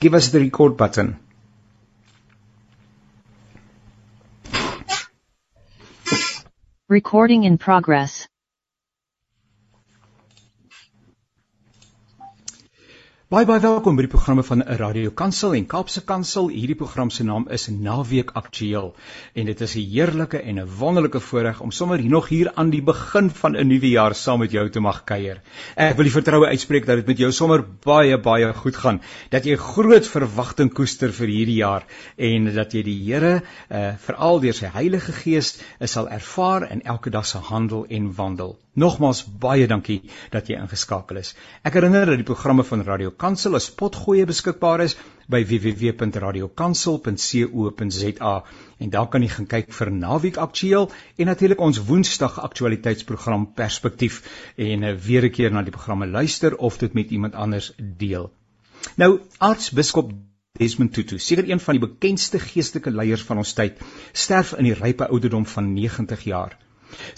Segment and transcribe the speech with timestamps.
[0.00, 1.18] give us the record button.
[6.88, 8.28] Recording in progress.
[13.34, 16.44] Baie baie welkom by die programme van Radio Kansel en Kaapse Kansel.
[16.54, 18.92] Hierdie program se naam is Naweek Aktueel
[19.34, 22.70] en dit is 'n heerlike en 'n wonderlike voorreg om sommer hier nog hier aan
[22.70, 25.40] die begin van 'n nuwe jaar saam met jou te mag kuier.
[25.74, 29.00] Ek wil die vertroue uitspreek dat dit met jou sommer baie baie goed gaan,
[29.30, 31.84] dat jy groot verwagting koester vir hierdie jaar
[32.16, 37.10] en dat jy die Here uh, veral deur sy Heilige Gees sal ervaar in elke
[37.10, 38.56] dag se handel en wandel.
[38.76, 41.30] Nogmaals baie dankie dat jy ingeskakel is.
[41.64, 44.96] Ek herinner dat die programme van Radio Kansel as potgoeie beskikbaar is
[45.32, 48.34] by www.radiokansel.co.za
[48.84, 54.20] en daar kan jy gaan kyk vir Naweek Aktueel en natuurlik ons Woensdag aktualiteitsprogram Perspektief
[54.56, 58.30] en uh, weer 'n keer na die programme luister of dit met iemand anders deel.
[58.96, 60.12] Nou aartsbiskop
[60.58, 63.80] Desmond Tutu, seker een van die bekendste geestelike leiers van ons tyd,
[64.12, 66.65] sterf in die rype ouderdom van 90 jaar.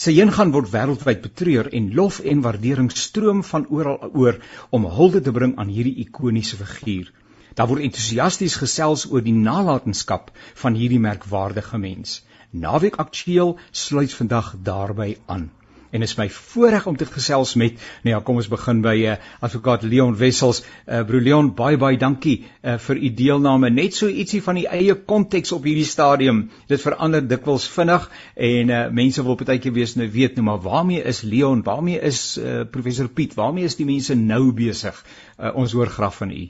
[0.03, 4.39] Sy heengaan word wêreldwyd betreur en lof en waardering stroom van oral oor
[4.79, 7.13] om hulde te bring aan hierdie ikoniese figuur.
[7.55, 12.19] Daar word entoesiasties gesels oor die nalatenskap van hierdie merkwaardige mens.
[12.51, 15.51] Naweek Aktueel sluit vandag daarby aan
[15.91, 19.17] en is my voorreg om te gesels met nou ja kom ons begin by uh,
[19.45, 20.63] advokaat Leon Wessels.
[20.87, 23.71] Uh, broer Leon baie baie dankie uh, vir u deelname.
[23.71, 26.45] Net so ietsie van die eie konteks op hierdie stadium.
[26.69, 31.03] Dit verander dikwels vinnig en uh, mense wil partykeer wees nou weet nou maar waarmee
[31.03, 31.65] is Leon?
[31.67, 33.37] Waarmee is uh, professor Piet?
[33.39, 34.97] Waarmee is die mense nou besig?
[35.39, 36.47] Uh, ons hoor graag van u.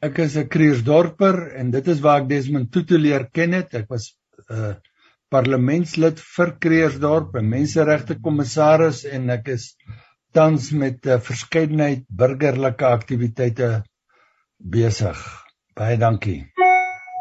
[0.00, 3.74] Ek is 'n Kriersdorper en dit is waar ek Desmond Tutu leer ken het.
[3.74, 4.12] Ek was
[4.48, 4.76] uh,
[5.32, 9.72] parlementslid vir Kreersdorp en menseregte kommissaris en ek is
[10.32, 13.82] tans met 'n uh, verskeidenheid burgerlike aktiwiteite
[14.58, 15.18] besig.
[15.74, 16.40] Baie dankie.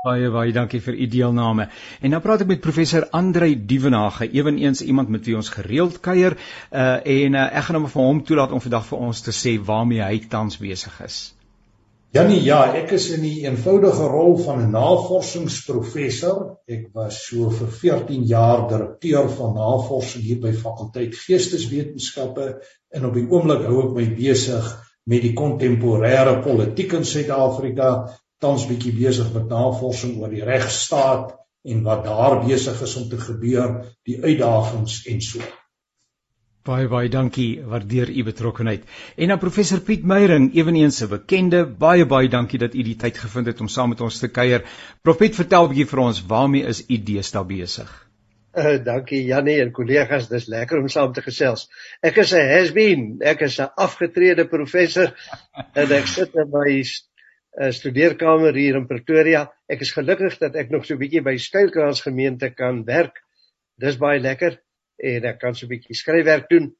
[0.05, 1.69] Baie baie dankie vir u deelname.
[2.02, 6.37] En nou praat ek met professor Andrei Dievenage, ewenigs iemand met wie ons gereeld kuier,
[6.71, 9.58] uh en uh, ek gaan hom vir hom toelaat om vandag vir ons te sê
[9.60, 11.36] waarmee hy tans besig is.
[12.15, 16.37] Janie, ja, ek is in die eenvoudige rol van 'n navorsingsprofessor.
[16.71, 22.47] Ek was so vir 14 jaar direkteur van navorsing hier by fakulteit Geesteswetenskappe
[22.95, 24.71] en op die oomblik hou ek my besig
[25.03, 27.91] met die kontemporêre politiek in Suid-Afrika,
[28.39, 31.35] tans bietjie besig met navorsing oor die regstaat
[31.67, 35.43] en wat daar besig is om te gebeur, die uitdagings en so.
[36.67, 38.82] Baie baie dankie, waardeer u betrokkeheid.
[39.16, 43.17] En dan professor Piet Meyering, ewenigs 'n bekende, baie baie dankie dat u die tyd
[43.17, 44.66] gevind het om saam met ons te kuier.
[45.02, 47.94] Prof Piet, vertel 'n bietjie vir ons, waarmee is u deesdae besig?
[48.58, 51.70] Uh, dankie Jannie en kollegas, dis lekker om saam te gesels.
[52.02, 55.14] Ek is 'n has-been, ek is 'n afgetrede professor
[55.82, 59.48] en ek sit in my uh, studeerkamer hier in Pretoria.
[59.70, 63.23] Ek is gelukkig dat ek nog so 'n bietjie by Skuilkrans gemeente kan werk.
[63.80, 64.60] Dis baie lekker
[64.97, 66.75] en ek kan so 'n bietjie skryfwerk doen.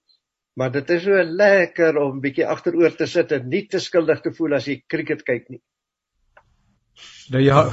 [0.58, 4.34] Maar dit is so lekker om bietjie agteroor te sit en nie te skuldig te
[4.34, 5.62] voel as jy cricket kyk nie.
[7.28, 7.66] Nou ja.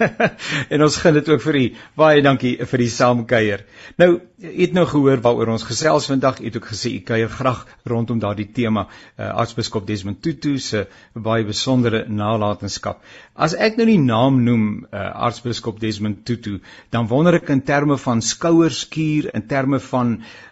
[0.72, 1.62] en ons gaan dit ook vir u.
[1.96, 3.62] Baie dankie vir die saamkuier.
[4.00, 6.42] Nou, u het nou gehoor waaroor ons gesels vandag.
[6.42, 10.84] U het ook gesê u kuier graag rondom daardie tema, uh, Aartsbiskop Desmond Tutu se
[11.14, 13.00] baie besondere nalatenskap.
[13.34, 16.58] As ek nou die naam noem, uh, Aartsbiskop Desmond Tutu,
[16.92, 20.49] dan wonder ek in terme van skouerskuur, in terme van uh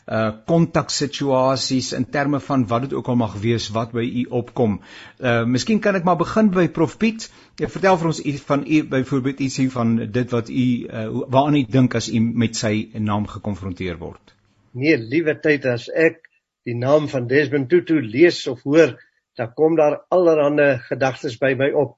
[0.48, 4.78] kontaksituasies in terme van wat dit ook al mag wees wat by u opkom.
[5.20, 7.28] Uh miskien kan ek maar begin by Prof Piet.
[7.58, 11.60] Ja, vertel vir ons u van u byvoorbeeld ietsie van dit wat u uh, waaraan
[11.60, 14.34] u dink as u met sy naam gekonfronteer word.
[14.72, 16.22] Nee, liewe tyd as ek
[16.68, 18.96] die naam van Desmond Tutu lees of hoor,
[19.36, 21.96] dan kom daar allerlei gedagtes by my op,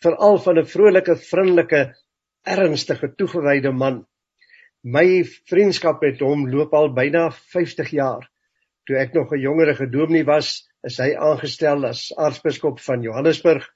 [0.00, 1.94] veral van 'n vrolike, vriendelike,
[2.44, 4.06] ernstige, toegewyde man
[4.80, 8.22] My vriendskap met hom loop al byna 50 jaar.
[8.88, 13.68] Toe ek nog 'n jongere gedoopnie was, is hy aangestel as aartsbiskop van Johannesburg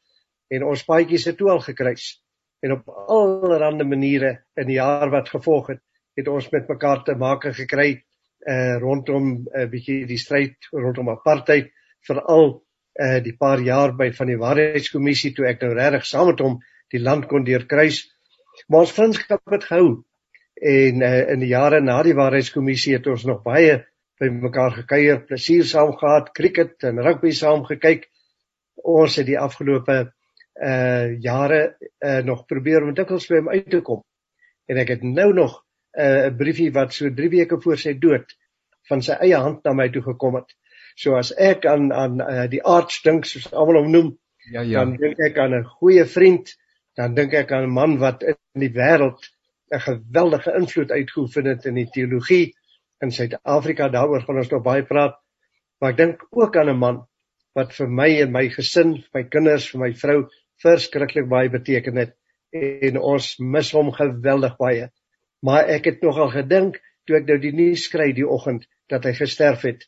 [0.48, 2.22] en ons paadjies het toe al gekruis.
[2.62, 5.82] En op allerlei maniere in die jaar wat gevolg het,
[6.16, 8.02] het ons met mekaar te maak gekry
[8.48, 11.70] uh rondom 'n uh, bietjie die stryd rondom apartheid,
[12.00, 12.64] veral
[12.96, 16.60] uh die paar jaar by van die waarheidskommissie toe ek nou regtig saam met hom
[16.88, 18.08] die land kon deurkruis.
[18.68, 20.04] Maar ons vriendskap het gehou
[20.64, 23.82] en uh, in die jare na die waarheidskommissie het ons nog baie
[24.20, 28.06] by mekaar gekuier, plesier saam gehad, cricket en rugby saam gekyk.
[28.80, 29.98] Ons het die afgelope
[30.54, 31.60] uh jare
[31.98, 34.04] uh nog probeer om dikwels by hom uit te kom.
[34.70, 35.60] En ek het nou nog
[35.98, 38.36] 'n uh, briefie wat so 3 weke voor sy dood
[38.88, 40.54] van sy eie hand na my toe gekom het.
[40.96, 44.18] So as ek aan aan uh, die aards dink soos almal hom noem,
[44.52, 46.54] ja ja, dan dink ek aan 'n goeie vriend
[46.96, 49.33] dan dink ek aan 'n man wat in die wêreld
[49.72, 52.54] 'n geweldige invloed uitgeoefen het in die teologie
[53.00, 53.88] in Suid-Afrika.
[53.88, 55.16] Daaroor gaan ons nog baie praat.
[55.80, 57.06] Maar ek dink ook aan 'n man
[57.54, 60.28] wat vir my en my gesin, my kinders, vir my vrou
[60.62, 62.14] verskriklik baie beteken het
[62.54, 64.90] en ons mis hom geweldig baie.
[65.42, 69.12] Maar ek het nogal gedink toe ek nou die nuus kry die oggend dat hy
[69.12, 69.84] gesterf het,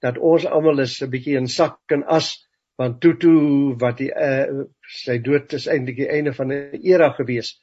[0.00, 4.64] dat ons almal is 'n bietjie in sak en as want Tutu wat die uh,
[5.02, 7.60] sy dood is eintlik die einde van 'n era gewees.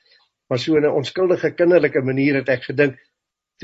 [0.52, 2.98] Maar so 'n onskuldige kinderlike manier het ek gedink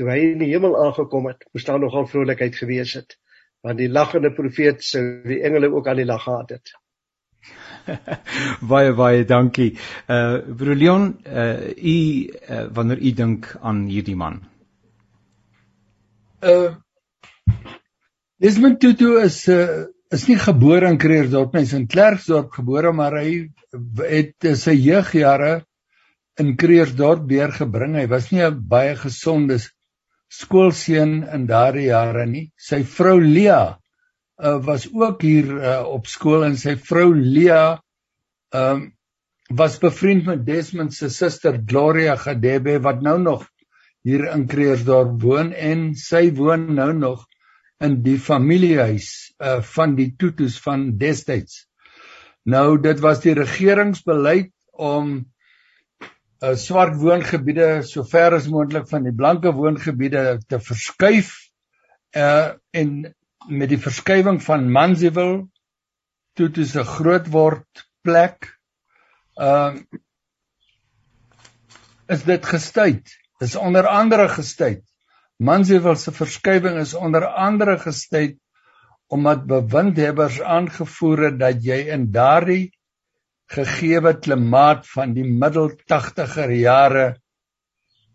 [0.00, 3.18] toe hy in die hemel aangekom het, moes daar nogal vrolikheid gewees het.
[3.60, 6.72] Want die lagende profeet sou die engele ook aan die lag gehad het.
[8.72, 9.76] baie baie dankie.
[10.08, 14.40] Uh broer Leon, uh u uh, wanneer u dink aan hierdie man.
[16.40, 16.72] Uh
[18.40, 22.92] Desmond Tutu is uh is nie gebore in Kreersdorp nie, hy is in Klerksdorp gebore,
[22.96, 23.50] maar hy
[24.08, 25.67] het sy jeugjare
[26.38, 27.96] in Kreersdorp deurgebring.
[27.98, 29.58] Hy was nie 'n baie gesonde
[30.30, 32.52] skoolseun in daardie jare nie.
[32.56, 33.78] Sy vrou Lia
[34.38, 37.80] uh, was ook hier uh, op skool en sy vrou Lia
[38.54, 38.92] um,
[39.50, 43.46] was bevriend met Desmond se suster Gloria Gadebe wat nou nog
[44.04, 47.24] hier in Kreersdorp woon en sy woon nou nog
[47.80, 51.66] in die familiehuis uh van die Tutus van destyds.
[52.44, 55.26] Nou dit was die regeringsbeleid om
[56.42, 61.32] uh swart woongebiede so ver as moontlik van die blanke woongebiede te verskuif
[62.16, 63.14] uh en
[63.48, 65.48] met die verskywing van Manziwil
[66.34, 68.52] Tutus 'n groot word plek
[69.36, 69.74] uh
[72.08, 73.04] is dit gestuit.
[73.38, 74.88] Dis onder andere gestuit
[75.38, 78.38] Mansfield se verskywing is onder andere gestuit
[79.06, 82.72] omdat bewindhebbers aangevoer het dat jy in daardie
[83.54, 87.06] gegeewe klimaat van die middel 80er jare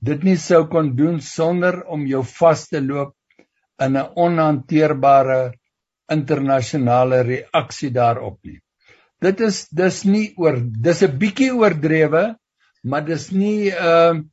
[0.04, 3.16] dit nie sou kon doen sonder om jou vas te loop
[3.86, 5.54] in 'n onhanteerbare
[6.12, 8.60] internasionale reaksie daarop nie.
[9.22, 12.36] Dit is dis nie oor dis 'n bietjie oordrewe,
[12.84, 14.24] maar dis nie ehm uh,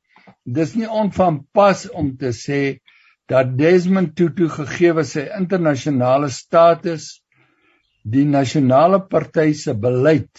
[0.44, 2.80] dis nie onvanpas om te sê
[3.28, 7.22] dat Desmond Tutu gegee sy internasionale status
[8.04, 10.30] die nasionale party se beleid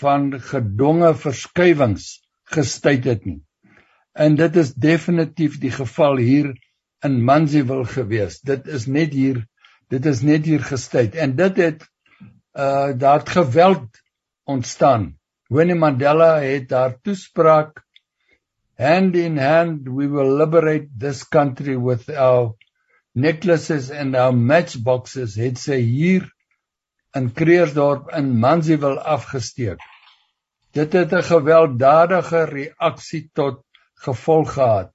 [0.00, 2.08] van gedonge verskywings
[2.54, 3.40] gestuit het nie.
[4.12, 6.50] En dit is definitief die geval hier
[7.06, 8.40] in Manziwil gewees.
[8.40, 9.44] Dit is net hier
[9.90, 11.86] dit is net hier gestuit en dit het
[12.54, 14.02] uh daar geweld
[14.44, 15.16] ontstaan.
[15.50, 17.82] Winnie Mandela het daar toespraak
[18.78, 22.54] hand in hand we will liberate this country with our
[23.14, 26.30] necklaces and our matchboxes het sy hier
[27.18, 29.80] in Kreersdorp in Manziwil afgesteek.
[30.72, 33.64] Dit het 'n gewelddadige reaksie tot
[33.94, 34.92] gevolg gehad.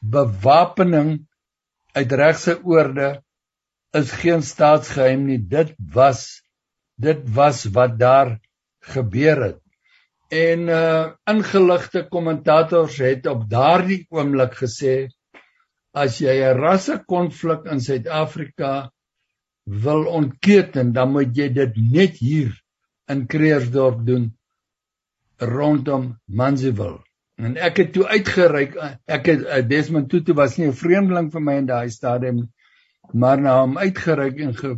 [0.00, 1.26] Bewapening
[1.92, 3.22] uit regse oorde
[3.92, 5.38] is geen staatsgeheim nie.
[5.38, 6.42] Dit was
[6.94, 8.40] dit was wat daar
[8.80, 9.60] gebeur het.
[10.28, 15.08] En uh ingeligte kommentators het op daardie oomblik gesê
[15.92, 18.90] as jy 'n rassekonflik in Suid-Afrika
[19.64, 22.52] wil ontketen, dan moet jy dit net hier
[23.08, 24.28] in Kreersdorp doen
[25.40, 26.98] rondom Manziwil.
[27.40, 28.76] En ek het toe uitgereik
[29.10, 32.44] ek het uh, Desmond Tutu was nie 'n vreemdeling vir my in daai stadium
[33.12, 34.76] maar na hom uitgereik en ge,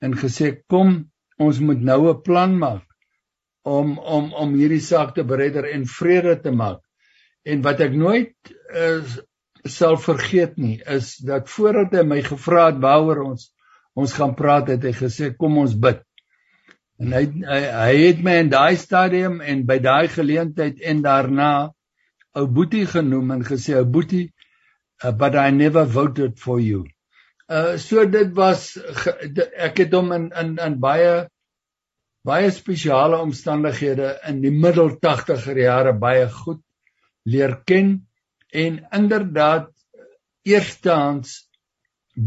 [0.00, 2.86] en gesê kom ons moet nou 'n plan maak
[3.62, 6.80] om om om hierdie saak te beredder en vrede te maak.
[7.44, 8.34] En wat ek nooit
[8.74, 9.24] is uh,
[9.68, 13.50] sal vergeet nie is dat voordat hy my gevra het waaroor ons
[13.98, 16.02] ons gaan praat het hy gesê kom ons bid.
[17.00, 21.52] En hy hy, hy het my in daai stadium en by daai geleentheid en daarna
[22.36, 24.28] ou Boetie genoem en gesê ou Boetie
[25.02, 26.86] uh, but I never voted for you.
[27.48, 28.76] Uh so dit was
[29.56, 31.26] ek het hom in in in baie
[32.26, 36.60] baie spesiale omstandighede in die middel 80er jare baie goed
[37.24, 37.94] leer ken
[38.52, 39.70] en inderdaad
[40.44, 41.49] eerstehands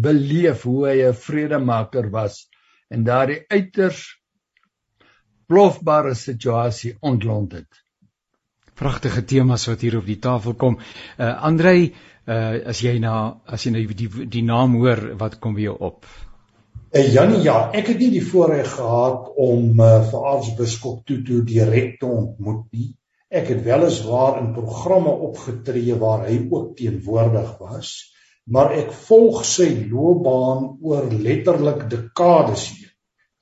[0.01, 2.47] beleef hoe hy 'n vredemaker was
[2.89, 4.01] en daardie uiters
[5.47, 7.81] plofbare situasie ontlont het.
[8.73, 10.79] Pragtige temas wat hier op die tafel kom.
[11.17, 11.93] Uh Andrei,
[12.25, 16.05] uh as jy na as jy nou die die naam hoor, wat kom weer op?
[16.93, 21.39] En eh, Janie, ja, ek het nie die voorreg gehad om uh, vir aartsbiskop Tutu
[21.41, 22.91] direk te ontmoet nie.
[23.33, 28.12] Ek het weliswaar in programme opgetree waar hy ook teenwoordig was,
[28.45, 32.89] maar ek volg sy loopbaan oor letterlik dekades heen.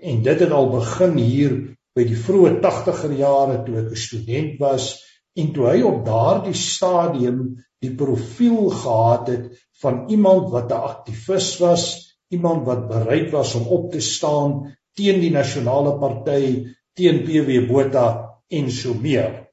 [0.01, 1.55] En dit het al begin hier
[1.95, 4.93] by die vroeë 80er jare toe ek 'n student was
[5.39, 7.43] En toe hy op daardie stadium
[7.81, 9.45] die profiel gehad het
[9.81, 11.83] van iemand wat 'n aktivis was,
[12.29, 18.07] iemand wat bereid was om op te staan teen die nasionale party, teen PW Botha
[18.49, 19.47] en so meer.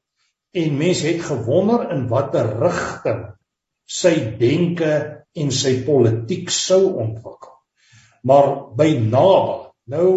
[0.52, 3.24] En mense het gewonder in watter rigting
[3.86, 7.54] sy denke en sy politiek sou ontwikkel.
[8.28, 9.56] Maar by naby,
[9.94, 10.10] nou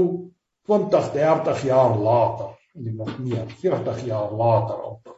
[0.68, 5.16] 20, 30 jaar later, en nog meer, 40 jaar later op,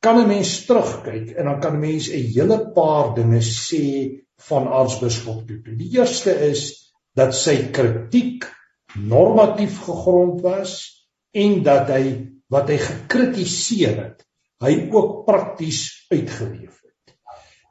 [0.00, 3.84] kan 'n mens terugkyk en dan kan 'n mens 'n hele paar dinge sê
[4.48, 5.76] van aartsbiskop Tutu.
[5.76, 8.44] Die eerste is dat sy kritiek
[8.94, 10.72] normatief gegrond was
[11.32, 12.04] en dat hy
[12.48, 14.26] wat hy gekritiseer het,
[14.62, 16.85] hy ook prakties uitgeleef het.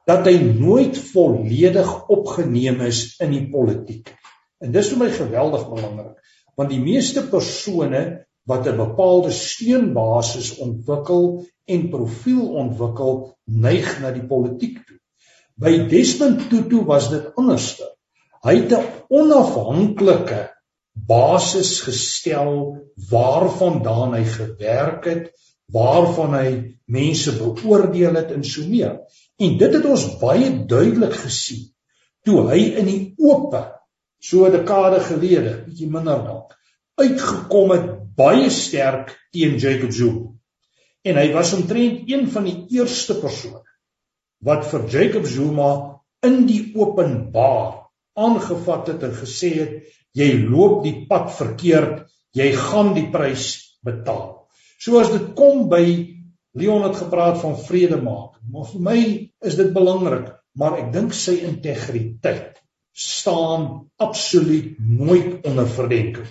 [0.06, 4.12] Dat hy nooit volledig opgeneem is in die politiek.
[4.62, 6.20] En dis vir my geweldig belangrik,
[6.56, 8.04] want die meeste persone
[8.46, 15.00] wat 'n bepaalde steunbasis ontwikkel en profiel ontwikkel, neig na die politiek toe.
[15.58, 17.90] By Desmond Tutu was dit anderste.
[18.46, 20.52] Hy het 'n onafhanklike
[20.94, 22.78] basis gestel
[23.10, 25.32] waarvandaan hy gewerk het,
[25.74, 26.50] waarvan hy
[26.86, 29.00] mense beoordeel het en so meer.
[29.42, 31.72] En dit het ons baie duidelik gesien
[32.26, 33.54] toe hy in die oop
[34.20, 36.56] so 'n dekade gelede, bietjie minder dalk,
[36.98, 40.32] uitgekom het baie sterk teen Jacob Zuma.
[41.06, 43.62] En hy was omtrent een van die eerste persone
[44.42, 51.06] wat vir Jacob Zuma in die openbaar aangevat het en gesê het jy loop die
[51.10, 54.45] pad verkeerd, jy gaan die prys betaal.
[54.80, 55.86] So as dit kom by
[56.56, 59.00] Leon het gepraat van vrede maak, maar vir my
[59.44, 62.62] is dit belangrik, maar ek dink sy integriteit
[62.96, 66.30] staan absoluut nooit onder verdenking.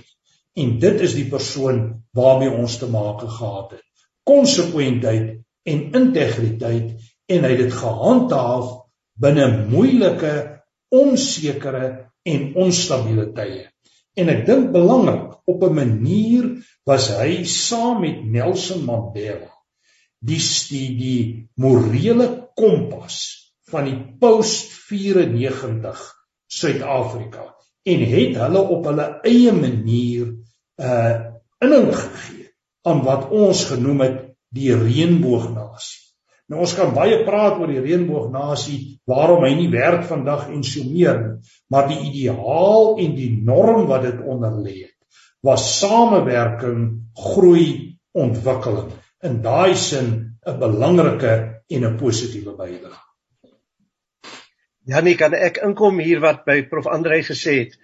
[0.56, 1.82] En dit is die persoon
[2.16, 3.84] waarmee ons te maak gehad het.
[4.24, 6.94] Konsekwentheid en integriteit
[7.28, 8.72] en hy het dit gehandhaaf
[9.20, 10.34] binne moeilike,
[10.94, 11.84] onsekere
[12.24, 13.68] en onstabiele tye.
[14.14, 16.44] En ek dink belangrik op 'n manier
[16.86, 19.50] was hy saam met Nelson Mandela
[20.24, 20.40] die
[20.70, 23.16] die die morele kompas
[23.70, 26.04] van die post 94
[26.46, 27.50] Suid-Afrika
[27.84, 30.30] en het hulle op hulle eie manier
[30.80, 31.14] uh
[31.64, 32.48] inhoud gegee
[32.84, 34.16] aan wat ons genoem het
[34.54, 36.03] die reënboognasie.
[36.52, 40.84] Nou ons kan baie praat oor die reënboognasie, waarom hy nie werk vandag en so
[40.84, 47.08] meer nie, maar die ideaal en die norm wat dit onder lê het, was samewerking,
[47.16, 48.92] groei, ontwikkeling.
[49.24, 53.00] In daai sin 'n belangrike en 'n positiewe bydrae.
[54.84, 57.76] Janie, kan ek inkom hier wat by Prof Andrei gesê het,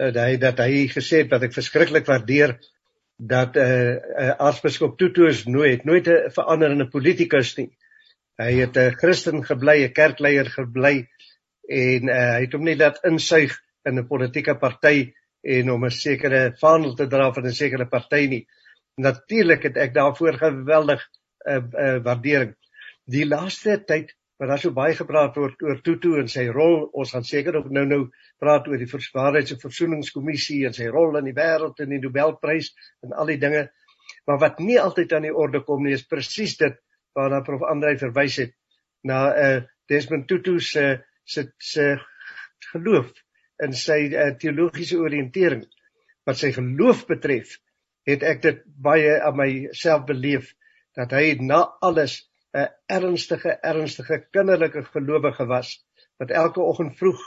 [0.00, 2.56] uh, dat hy dat hy gesê het dat ek verskriklik waardeer
[3.18, 7.70] dat 'n uh, uh, aartsbiskop Tutu is nooit nooit 'n veranderende politikus nie.
[8.38, 11.08] Hy het 'n Christen gebly, 'n kerkleier gebly
[11.68, 15.90] en uh, hy het hom nie laat insuig in 'n politieke party en om 'n
[15.90, 18.46] sekere vaandel te dra van 'n sekere party nie.
[18.96, 22.54] Natuurlik het ek daarvoor geweldig 'n uh, eh, uh, eh, waardering.
[23.06, 27.10] Die laaste tyd wat daar so baie gepraat word oor Tutu en sy rol, ons
[27.10, 31.34] gaan seker ook nou-nou praat oor die Verswaarheids- en Versoeningskommissie en sy rol in die
[31.34, 32.70] wêreld en die Nobelprys
[33.02, 33.70] en al die dinge.
[34.26, 36.78] Maar wat nie altyd aan die orde kom nie is presies dit
[37.16, 38.54] waarna prof Andrei verwys het
[39.02, 41.98] na 'n uh, eh, Desmond Tutu se se se
[42.72, 43.12] geloof
[43.64, 45.64] in sy uh, teologiese oriëntering.
[46.24, 47.58] Wat sy geloof betref
[48.08, 50.54] het ek dit baie aan myself beleef
[50.96, 55.84] dat hy na alles 'n ernstige ernstige kinderlike gelowige was
[56.18, 57.20] wat elke oggend vroeg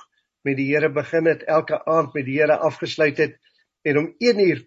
[0.43, 3.37] met die Here begin het elke aand met die Here afgesluit het
[3.81, 4.65] en om 1 uur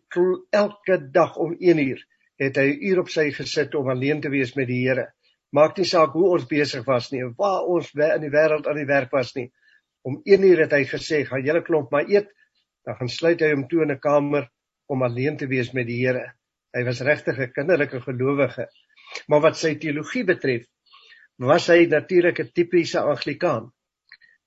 [0.51, 2.07] elke dag om 1 uur
[2.39, 5.13] het hy 'n uur op sy gesit om alleen te wees met die Here.
[5.53, 8.91] Maak nie saak hoe ons besig was nie, waar ons in die wêreld aan die
[8.91, 9.53] werk was nie.
[10.03, 12.29] Om 1 uur het hy gesê, "Gaan julle klomp maar eet."
[12.85, 14.51] Dan gaan sluit hy hom toe in 'n kamer
[14.87, 16.33] om alleen te wees met die Here.
[16.75, 18.69] Hy was regtig 'n kinderlike gelowige.
[19.29, 20.67] Maar wat sy teologie betref,
[21.39, 23.73] was hy natuurlik 'n tipiese Anglikaan.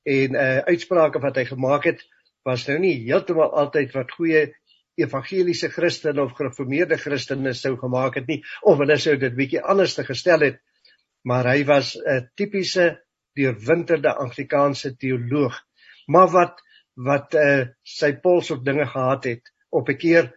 [0.03, 2.03] En uh uitsprake wat hy gemaak het,
[2.43, 4.53] was nou nie heeltemal altyd wat goeie
[4.97, 9.95] evangeliese Christene of gereformeerde Christene sou gemaak het nie of hulle sou dit bietjie anders
[9.95, 10.59] te gestel het.
[11.23, 12.97] Maar hy was 'n tipiese
[13.37, 15.67] deurwinterde Anglikaanse teoloog
[16.07, 16.63] maar wat
[16.97, 20.31] wat uh, sy pols op dinge gehad het op 'n keer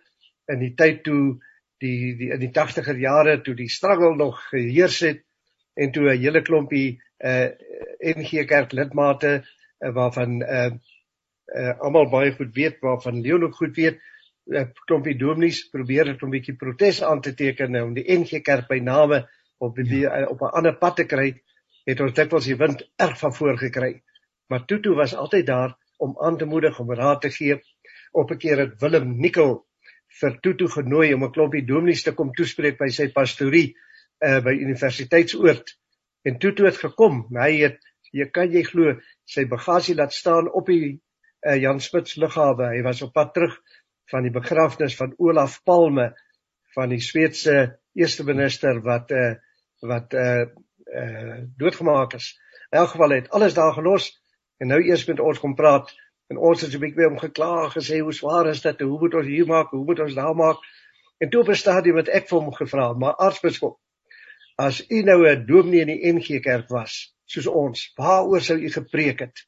[0.53, 1.41] in die tyd toe
[1.81, 5.23] die die in die 80er jare toe die struggle nog geheers het
[5.75, 7.49] en toe 'n hele klompie uh
[8.01, 10.73] NG Kerk lidmate uh, waarvan uh,
[11.55, 14.01] uh almal baie goed weet waarvan Leon ook goed weet
[14.87, 18.69] klompie dominees probeer het om 'n bietjie protes aan te teken om die NG Kerk
[18.69, 19.29] by name
[19.59, 20.27] op die ja.
[20.27, 21.43] op 'n ander pad te kry,
[21.85, 24.03] het ons dikwels die wind erg van voor gekry.
[24.47, 27.61] Maar Tutu was altyd daar om aan te moedig, om raad te gee.
[28.13, 29.67] Op 'n keer het Willem Nikkel
[30.21, 33.77] vir Tutu genooi om 'n klompie dominees te kom toespreek by sy pastorie
[34.21, 35.79] uh by Universiteitsoord.
[36.23, 37.27] En Tutu het gekom.
[37.31, 37.79] Hy het
[38.13, 41.01] jy kan jy glo sy bagasie laat staan op die
[41.47, 42.75] uh Jan Spits lughawe.
[42.75, 43.61] Hy was op pad terug
[44.11, 46.11] van die begrafnis van Olaf Palme
[46.75, 49.35] van die Sweedse eerste minister wat uh
[49.81, 50.47] wat uh
[51.01, 52.35] uh doodgemaak is.
[52.71, 54.11] In elk geval het alles daar gelos
[54.59, 55.91] en nou eers met ons kom praat
[56.31, 58.81] en ons het 'n bietjie om gekla gesê hoe swaar is dit?
[58.81, 59.71] Hoe moet ons hier maak?
[59.71, 60.59] Hoe moet ons daar maak?
[61.19, 63.79] En toe op 'n stadium het ek vir hom gevra, maar aartsbiskop,
[64.57, 68.71] as u nou 'n dominee in die NG Kerk was, soos ons, waaroor sou u
[68.71, 69.47] gepreek het?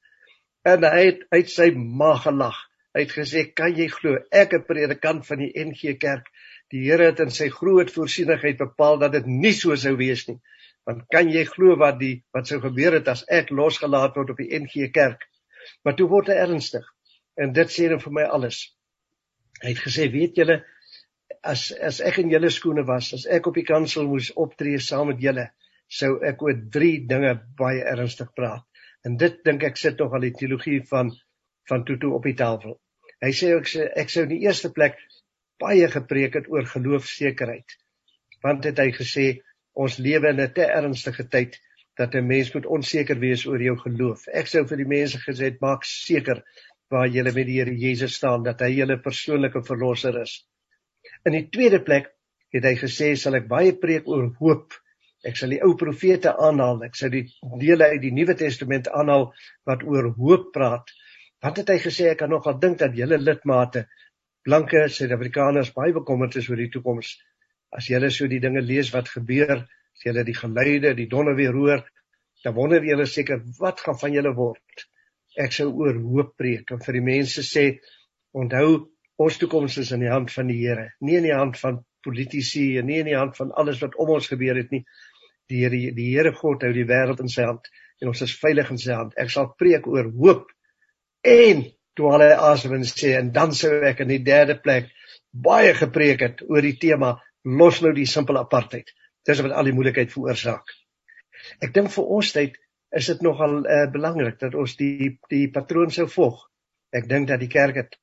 [0.63, 2.59] En hy het uit sy maag gelag.
[2.93, 6.29] Hy het gesê, "Kan jy glo ek 'n predikant van die NG Kerk
[6.73, 10.39] Die Here het in sy groot voorsienigheid bepaal dat dit nie so sou wees nie.
[10.89, 14.41] Want kan jy glo wat die wat sou gebeur het as ek losgelaat word op
[14.41, 15.27] die NG Kerk?
[15.85, 16.87] Maar toe word hy ernstig.
[17.37, 18.65] En dit sê dan vir my alles.
[19.61, 20.59] Hy het gesê, weet julle,
[21.45, 25.13] as as ek in julle skoene was, as ek op die kansel moes optree saam
[25.13, 25.47] met julle,
[25.93, 28.65] sou ek oor drie dinge baie ernstig praat.
[29.05, 31.13] En dit dink ek sit tog al die teologie van
[31.69, 32.81] van Tutu op die tafel.
[33.23, 34.99] Hy sê ek sê ek sou in die eerste plek
[35.63, 37.77] baie gepreek het oor geloofsekerheid.
[38.43, 39.27] Want het hy gesê
[39.79, 41.61] ons lewe in 'n te ernstige tyd
[41.97, 44.27] dat 'n mens moet onseker wees oor jou geloof.
[44.29, 46.43] Ek sou vir die mense gesê het maak seker
[46.91, 50.45] waar jy met die Here Jesus staan dat hy julle persoonlike verlosser is.
[51.25, 52.11] In die tweede plek
[52.53, 54.75] het hy gesê sal ek baie preek oor hoop.
[55.25, 56.83] Ek sal die ou profete aanhaal.
[56.83, 57.29] Ek sal die
[57.61, 59.31] dele uit die Nuwe Testament aanhaal
[59.69, 60.91] wat oor hoop praat.
[61.43, 63.89] Wat het hy gesê ek kan nogal dink dat julle lidmate
[64.47, 67.17] blanke Suid-Afrikaners baie bekommerd is oor die toekoms.
[67.75, 71.57] As julle so die dinge lees wat gebeur, as julle die geluide, die donder weer
[71.57, 71.83] hoor,
[72.45, 74.87] dan wonder julle seker wat gaan van julle word.
[75.39, 77.67] Ek sou oor hoop preek en vir die mense sê
[78.39, 78.87] onthou
[79.23, 82.77] ons toekoms is in die hand van die Here, nie in die hand van politici
[82.79, 84.85] en nie in die hand van alles wat om ons gebeur het nie.
[85.51, 87.67] Die Here die Here God hou die wêreld in sy hand
[88.03, 89.15] en ons is veilig in sy hand.
[89.19, 90.51] Ek sal preek oor hoop
[91.23, 91.65] en
[91.97, 94.91] toe hulle asem en sê en dan sou ek in die derde plek
[95.33, 98.91] baie gepreek het oor die tema los nou die simpele apartheid.
[99.27, 100.67] Dis wat al die moeilikheid veroorsaak.
[101.63, 102.59] Ek dink vir ons tyd
[102.93, 106.45] is dit nogal uh, belangrik dat ons die die patroon sou volg.
[106.93, 107.97] Ek dink dat die kerk het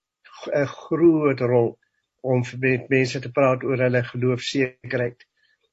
[0.47, 1.77] 'n groot rol
[2.21, 5.25] om met mense te praat oor hulle geloofsekerheid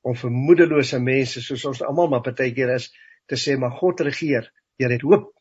[0.02, 2.90] om vir moedelose mense soos ons almal maar partykeer is
[3.26, 4.52] te sê maar God regeer.
[4.78, 5.32] Jy het hoop.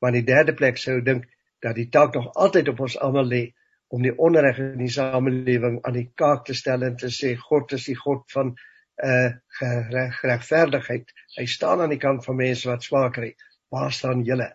[0.00, 1.28] Maar in die derde plek sou dink
[1.64, 3.42] dat die taak nog altyd op ons almal lê
[3.90, 7.74] om die onreg in die samelewing aan die kaak te stel en te sê God
[7.78, 8.54] is die God van
[9.00, 11.12] uh geregverdigheid.
[11.38, 13.30] Hy staan aan die kant van mense wat swaak kry.
[13.72, 14.50] Waar staan julle?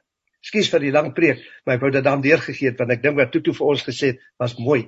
[0.45, 3.17] Ekskuus vir die lang preek, maar ek wou dit dan deurgegee het want ek dink
[3.17, 4.83] wat Tutu vir ons gesê het was mooi.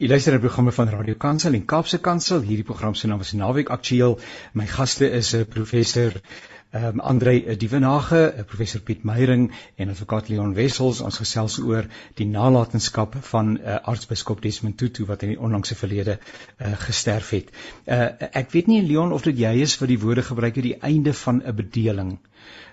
[0.00, 2.40] Luister na programme van Radio Kansel en Kaapse Kansel.
[2.40, 4.18] Hierdie program se naam is Naweek Aktueel.
[4.52, 6.12] My gaste is 'n uh, professor
[6.70, 11.86] ehm um, Andre Dievenage, eh, professor Piet Meyering en advokaat Leon Wessels ons gesels oor
[12.14, 17.50] die nalatenskap van uh, aartsbiskop Desmond Tutu wat in die onlangse verlede uh, gesterf het.
[17.86, 20.78] Uh, ek weet nie Leon of dit jy is wat die woorde gebruik het die
[20.80, 22.18] einde van 'n bedeling.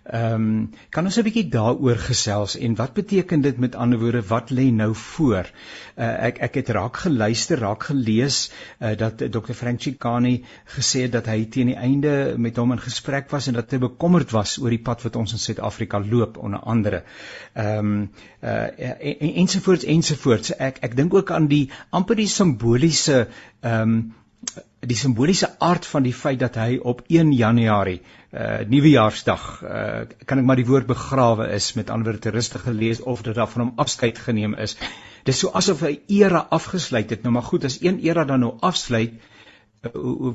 [0.06, 4.22] Ehm um, kan ons 'n bietjie daaroor gesels en wat beteken dit met ander woorde
[4.30, 5.48] wat lê nou voor?
[5.98, 9.54] Uh, ek ek het raak geluister, raak gelees uh, dat Dr.
[9.54, 10.44] Frank Chikani
[10.76, 13.80] gesê het dat hy teen die einde met hom in gesprek was en dat hy
[13.82, 17.02] bekommerd was oor die pad wat ons in Suid-Afrika loop onder andere.
[17.54, 18.12] Ehm um,
[18.44, 20.54] uh, en, ensovoorts ensovoorts.
[20.54, 23.28] Ek ek dink ook aan die amper die simboliese
[23.62, 23.98] ehm um,
[24.90, 28.02] die simboliese aard van die feit dat hy op 1 Januarie
[28.36, 33.02] uh nuwejaarsdag uh kan ek maar die woord begrawe is met ander woorde rustig gelees
[33.02, 34.78] of dat daar van hom afskeid geneem is.
[35.24, 37.24] Dis so asof 'n era afgesluit het.
[37.24, 39.14] Nou maar goed, as een era dan nou afsluit,
[39.84, 39.92] uh,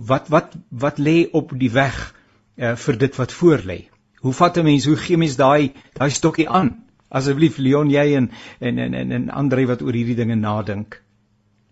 [0.06, 2.14] wat wat wat lê op die weg
[2.56, 3.88] uh vir dit wat voor lê?
[4.20, 6.84] Hoe vat 'n mens, hoe gee mens daai daai stokkie aan?
[7.08, 11.02] Asseblief Leon jy en en en en Andre wat oor hierdie dinge nadink.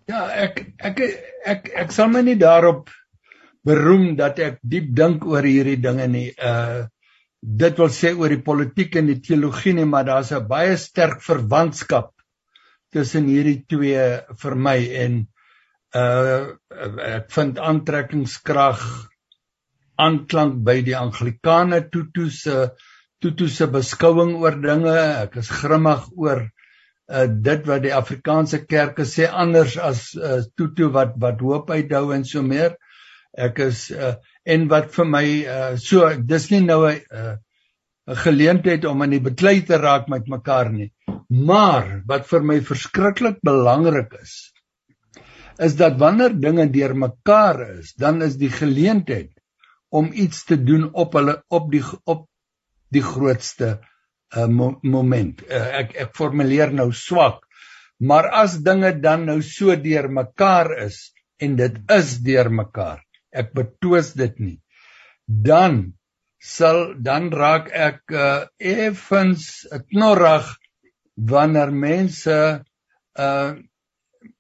[0.08, 1.00] Ja, ek ek
[1.44, 2.88] ek ek sal my nie daarop
[3.68, 6.30] beroem dat ek diep dink oor hierdie dinge nie.
[6.32, 6.86] Uh
[7.38, 11.20] dit wil sê oor die politiek en die teologie nie, maar daar's 'n baie sterk
[11.22, 12.10] verwantskap
[12.90, 14.06] tussen hierdie twee
[14.42, 15.20] vir my en
[15.94, 16.56] uh
[17.12, 18.80] ek vind aantrekkingskrag
[19.98, 22.70] aanklank by die Anglikane Tutu se
[23.20, 24.96] Tutu se beskouing oor dinge.
[25.26, 26.48] Ek is grimmig oor
[27.08, 32.12] uh, dit wat die Afrikaanse kerke sê anders as uh, Tutu wat wat hoop uithou
[32.14, 32.76] en so meer.
[33.36, 37.36] Ek is uh, en wat vir my uh, so dis nie nou 'n uh,
[38.08, 40.92] 'n geleentheid om aan die beklei te raak met mekaar nie.
[41.28, 44.52] Maar wat vir my verskriklik belangrik is,
[45.58, 49.34] is dat wanneer dinge deurmekaar is, dan is die geleentheid
[49.92, 52.24] om iets te doen op hulle op die op
[52.92, 53.76] die grootste
[54.36, 55.42] uh, mo moment.
[55.46, 57.44] Uh, ek ek formuleer nou swak,
[57.98, 61.08] maar as dinge dan nou so deurmekaar is
[61.42, 64.58] en dit is deurmekaar, ek betwis dit nie,
[65.26, 65.94] dan
[66.38, 70.50] sal dan raak ek uh, effens knorrig
[71.18, 72.38] wanneer mense
[73.18, 73.54] uh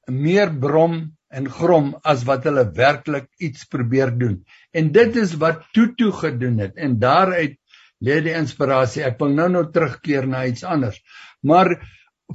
[0.08, 0.94] meer brom
[1.28, 4.38] en grom as wat hulle werklik iets probeer doen.
[4.72, 7.57] En dit is wat Tutu gedoen het en daaruit
[8.04, 9.04] lê die inspirasie.
[9.06, 10.98] Ek wil nou nou terugkeer na iets anders.
[11.42, 11.76] Maar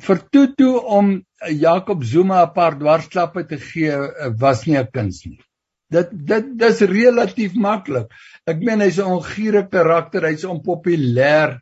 [0.02, 1.16] vir Tutu om
[1.50, 5.40] Jakob Zuma 'n paar dwarsklappe te gee eh, was nie 'n kuns nie.
[5.92, 8.10] Dit dit dis relatief maklik.
[8.48, 11.60] Ek meen hy's 'n ongure karakter, hy's onpopulêr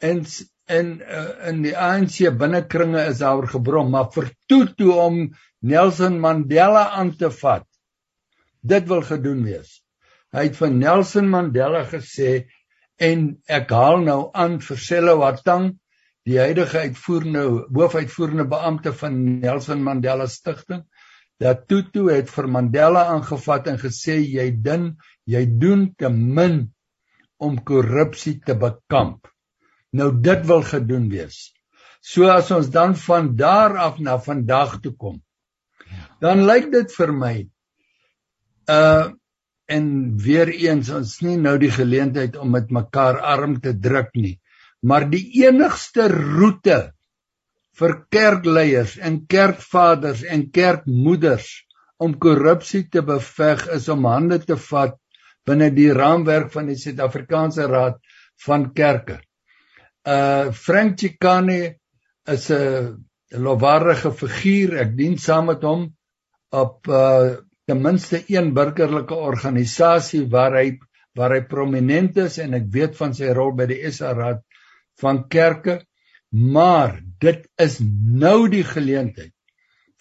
[0.00, 0.24] en
[0.68, 6.90] in uh, in die ANC binnekringe is daar gebrom, maar vir Tutu om Nelson Mandela
[6.98, 7.66] aan te vat,
[8.62, 9.82] dit wil gedoen wees.
[10.32, 12.46] Hy het van Nelson Mandela gesê
[12.98, 15.72] en ek haal nou aan vir Sello Watang
[16.28, 20.84] die huidige uitvoerende hoofuitvoerende beampte van Nelson Mandela Stichting
[21.42, 24.92] dat Tutu het vir Mandela aangevat en gesê jy ding
[25.26, 26.70] jy doen te min
[27.42, 29.26] om korrupsie te bekamp.
[29.90, 31.50] Nou dit wil gedoen wees.
[32.00, 35.18] So as ons dan van daar af na vandag toe kom
[36.22, 37.34] dan lyk dit vir my
[38.70, 39.10] uh
[39.76, 39.86] en
[40.24, 44.36] weer eens ons nie nou die geleentheid om met mekaar arm te druk nie
[44.82, 46.80] maar die enigste roete
[47.78, 51.50] vir kerkleiers en kerkvaders en kerkmoeders
[52.02, 54.98] om korrupsie te beveg is om hande te vat
[55.48, 57.98] binne die raamwerk van die Suid-Afrikaanse Raad
[58.44, 59.20] van Kerke.
[60.06, 61.78] Uh Frank Chikane
[62.26, 62.98] is 'n
[63.30, 64.78] lofwaardige figuur.
[64.84, 65.88] Ek dien saam met hom
[66.50, 70.78] op uh ten minste een burgerlike organisasie waar hy
[71.18, 74.40] waar hy prominent is en ek weet van sy rol by die SA Raad
[75.00, 75.82] van Kerke
[76.32, 79.32] maar dit is nou die geleentheid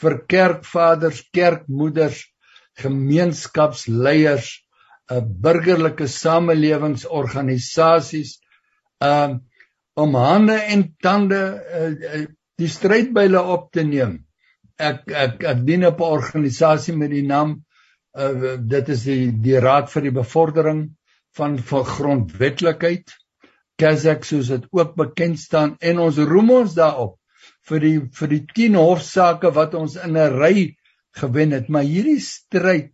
[0.01, 2.23] vir kerkvaders, kerkmoeders,
[2.81, 4.47] gemeenskapsleiers,
[5.11, 8.39] uh, burgerlike samelewingsorganisasies
[9.03, 9.41] um
[9.99, 12.23] om hande en tande uh, uh,
[12.57, 14.23] die strydbyle op te neem
[14.89, 17.55] ek ek ek dien op 'n organisasie met die naam
[18.17, 20.83] uh, dit is die die Raad vir die Bevordering
[21.37, 23.17] van van grondwetlikheid
[23.81, 27.17] Kazak soos dit ook bekend staan en ons roem ons daarop
[27.69, 30.55] vir die vir die 10 hofsaake wat ons in 'n ry
[31.21, 31.69] gewen het.
[31.69, 32.93] Maar hierdie stryd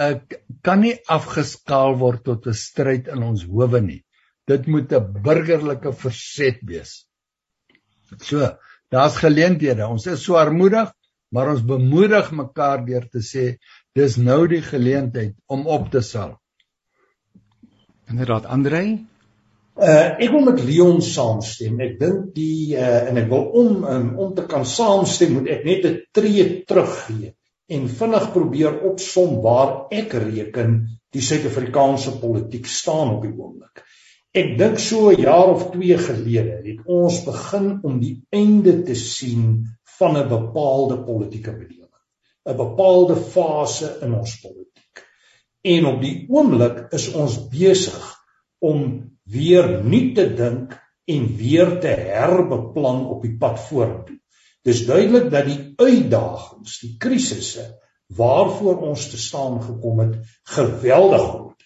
[0.00, 4.02] ek uh, kan nie afgeskaal word tot 'n stryd in ons howe nie.
[4.46, 7.06] Dit moet 'n burgerlike verset wees.
[8.22, 8.56] So
[8.90, 9.86] Daar's geleenthede.
[9.86, 10.90] Ons is so armoedig,
[11.30, 13.44] maar ons bemoedig mekaar deur te sê
[13.94, 16.34] dis nou die geleentheid om op te sal.
[18.10, 18.86] Inderdaad, Andrei.
[19.80, 21.78] Uh ek wil met Leon saamstem.
[21.80, 25.62] Ek dink die uh en ek wil om um, om te kan saamstem moet ek
[25.64, 27.30] net 'n tree teruggee
[27.70, 30.74] en vinnig probeer opsom waar ek reken
[31.14, 33.84] die Suid-Afrikaanse politiek staan op die oomblik.
[34.30, 38.94] Ek dink so 'n jaar of 2 gelede het ons begin om die einde te
[38.94, 39.66] sien
[39.98, 42.04] van 'n bepaalde politieke bedeling,
[42.46, 45.02] 'n bepaalde fase in ons politiek.
[45.62, 48.06] En op die oomblik is ons besig
[48.60, 48.78] om
[49.24, 54.20] weer nuut te dink en weer te herbeplan op die pad vorentoe.
[54.62, 57.66] Dis duidelik dat die uitdagings, die krisisse
[58.06, 60.14] waarvoor ons te staan gekom het,
[60.54, 61.59] geweldig groot.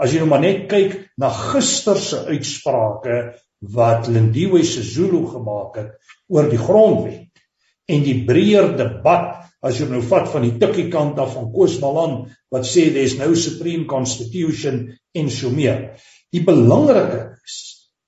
[0.00, 3.16] As jy nou maar net kyk na gister se uitsprake
[3.76, 7.42] wat Lindiwe Sisulu gemaak het oor die grondwet
[7.90, 11.76] en die breër debat as jy nou vat van die tikkie kant af van Koos
[11.82, 12.14] Malan
[12.52, 16.00] wat sê there's no supreme constitution en so meer.
[16.32, 17.58] Die belangrike is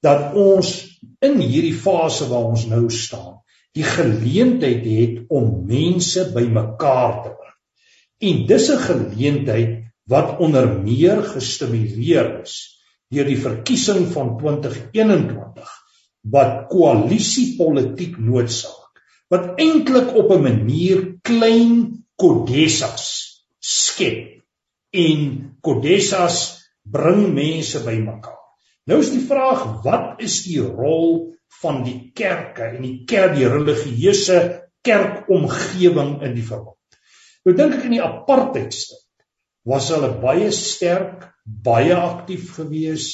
[0.02, 0.72] dat ons
[1.22, 3.42] in hierdie fase waar ons nou staan,
[3.76, 7.58] die geleentheid het om mense bymekaar te bring.
[8.22, 12.56] En dis 'n geleentheid wat onder meer gestimuleer is
[13.12, 15.72] deur die verkiesing van 2021
[16.32, 23.06] wat koalisiepolitiek noodsaak wat eintlik op 'n manier klein kodessas
[23.58, 24.42] skep
[24.92, 25.20] en
[25.60, 26.38] kodessas
[26.82, 28.40] bring mense bymekaar.
[28.86, 33.48] Nou is die vraag wat is die rol van die kerke en die kerk die
[33.48, 34.38] religieuse
[34.82, 36.98] kerkomgewing in die verband.
[37.44, 39.00] Nou dink ek in die apartheidstyd
[39.68, 43.06] was hulle baie sterk, baie aktief gewees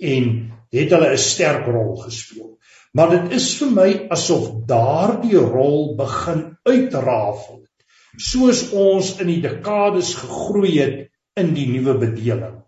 [0.00, 2.58] en het hulle 'n sterk rol gespeel.
[2.92, 7.84] Maar dit is vir my asof daardie rol begin uitrafel het,
[8.18, 12.62] soos ons in die dekades gegroei het in die nuwe bedeling.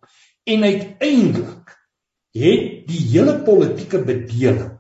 [0.44, 1.76] En uiteindelik
[2.36, 4.78] het die hele politieke bedeling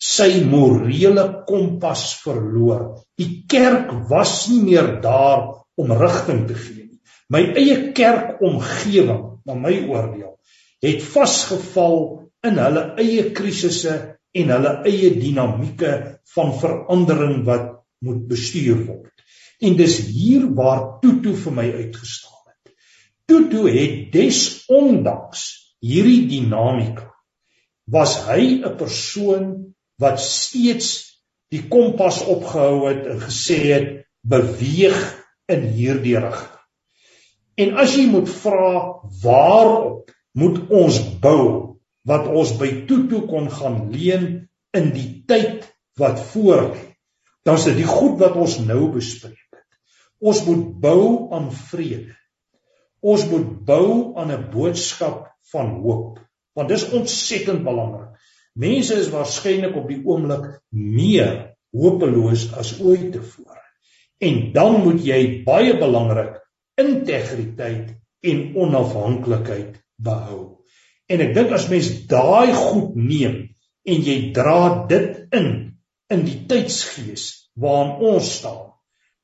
[0.00, 3.02] sy morele kompas verloor.
[3.20, 5.44] Die kerk was nie meer daar
[5.76, 6.79] om rigting te gee.
[7.30, 10.34] My eie kerkomgewing, na my oordeel,
[10.82, 12.00] het vasgeval
[12.46, 13.94] in hulle eie krisisse
[14.34, 15.92] en hulle eie dinamieke
[16.34, 17.68] van verandering wat
[18.04, 19.14] moet bestuur word.
[19.60, 22.74] En dis hier waar Tutu vir my uitgestaan het.
[23.28, 25.46] Tutu het desondanks
[25.84, 27.10] hierdie dinamika
[27.90, 29.46] was hy 'n persoon
[29.98, 30.88] wat steeds
[31.50, 33.88] die kompas opgehou het en gesê het
[34.22, 34.98] beweeg
[35.50, 36.59] in hierdie rigting.
[37.56, 43.90] En as jy moet vra waarop moet ons bou wat ons by Tutu kon gaan
[43.92, 44.28] leen
[44.76, 45.66] in die tyd
[46.00, 46.86] wat voor lê.
[47.44, 49.78] Dan is dit die goed wat ons nou bespreek het.
[50.20, 51.02] Ons moet bou
[51.34, 52.16] aan vrede.
[53.00, 56.20] Ons moet bou aan 'n boodskap van hoop,
[56.54, 58.12] want dis ontsettend belangrik.
[58.54, 63.62] Mense is waarskynlik op die oomblik meer hopeloos as ooit tevore.
[64.18, 66.39] En dan moet jy baie belangrik
[66.82, 70.60] integriteit en onafhanklikheid behou.
[71.10, 73.36] En ek dink as mens daai goed neem
[73.88, 75.50] en jy dra dit in
[76.10, 77.26] in die tydsgees
[77.60, 78.72] waarin ons staan,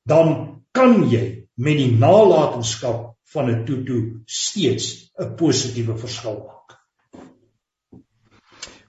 [0.07, 0.29] dan
[0.71, 6.76] kan jy met die nalatenskap van 'n Tutu steeds 'n positiewe verskil maak.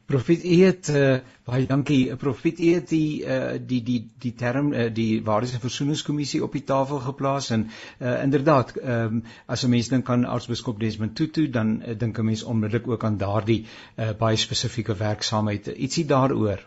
[0.08, 2.14] Profet eet uh, baie dankie.
[2.16, 6.64] Profet eet die uh, die die die term uh, die Waarheids- en Versoeningskommissie op die
[6.64, 11.82] tafel geplaas en uh, inderdaad um, as 'n mens dink aan aartsbiskop Desmond Tutu dan
[11.82, 15.66] uh, dink 'n mens onmiddellik ook aan daardie uh, baie spesifieke werksaamheid.
[15.76, 16.64] Ietsie daaroor.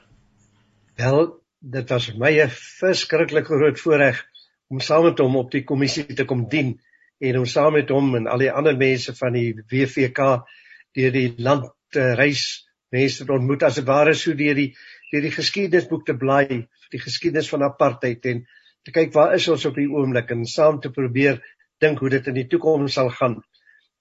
[0.95, 4.25] Wel, dit was vir my 'n verskriklik groot voorreg
[4.67, 6.75] om saam met hom op die kommissie te kom dien
[7.17, 10.45] en om saam met hom en al die ander mense van die WVK
[10.93, 14.71] deur die land te reis mense te ontmoet as ware so deur die
[15.11, 18.45] deur die geskiedenisboek te blaai, die geskiedenis van apartheid en
[18.85, 21.41] te kyk waar is ons op die oomblik en saam te probeer
[21.83, 23.41] dink hoe dit in die toekoms sal gaan.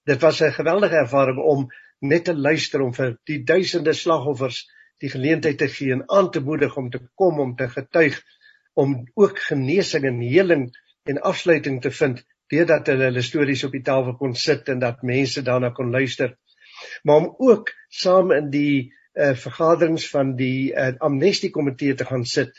[0.06, 1.68] Dit was 'n geweldige ervaring om
[2.00, 4.66] net te luister om vir die duisende slagoffers
[5.00, 8.20] die geleentheid te gee en aan te moedig om te kom om te getuig
[8.74, 10.70] om ook genesing en heling
[11.04, 12.22] en afsluiting te vind
[12.52, 16.36] deurdat hulle hulle stories op die tafel kon sit en dat mense daarna kon luister
[17.04, 22.24] maar om ook saam in die uh, vergaderings van die uh, amnestie komitee te gaan
[22.24, 22.52] sit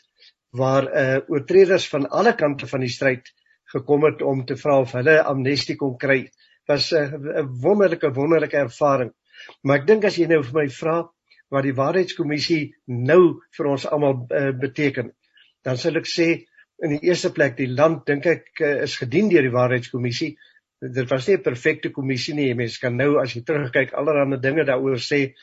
[0.51, 3.31] waar uh, oortreders van alle kante van die stryd
[3.71, 6.25] gekom het om te vra of hulle amnestie kon kry
[6.67, 9.11] was 'n uh, wonderlike wonderlike ervaring.
[9.63, 10.97] Maar ek dink as jy nou vir my vra
[11.51, 15.11] wat die waarheidskommissie nou vir ons almal uh, beteken
[15.65, 16.27] dan sal ek sê
[16.81, 20.31] in die eerste plek die land dink ek uh, is gedien deur die waarheidskommissie
[20.81, 22.53] dit was nie 'n perfekte kommissie nie.
[22.55, 25.33] Mense kan nou as jy terugkyk allerlei dinge daaroor sê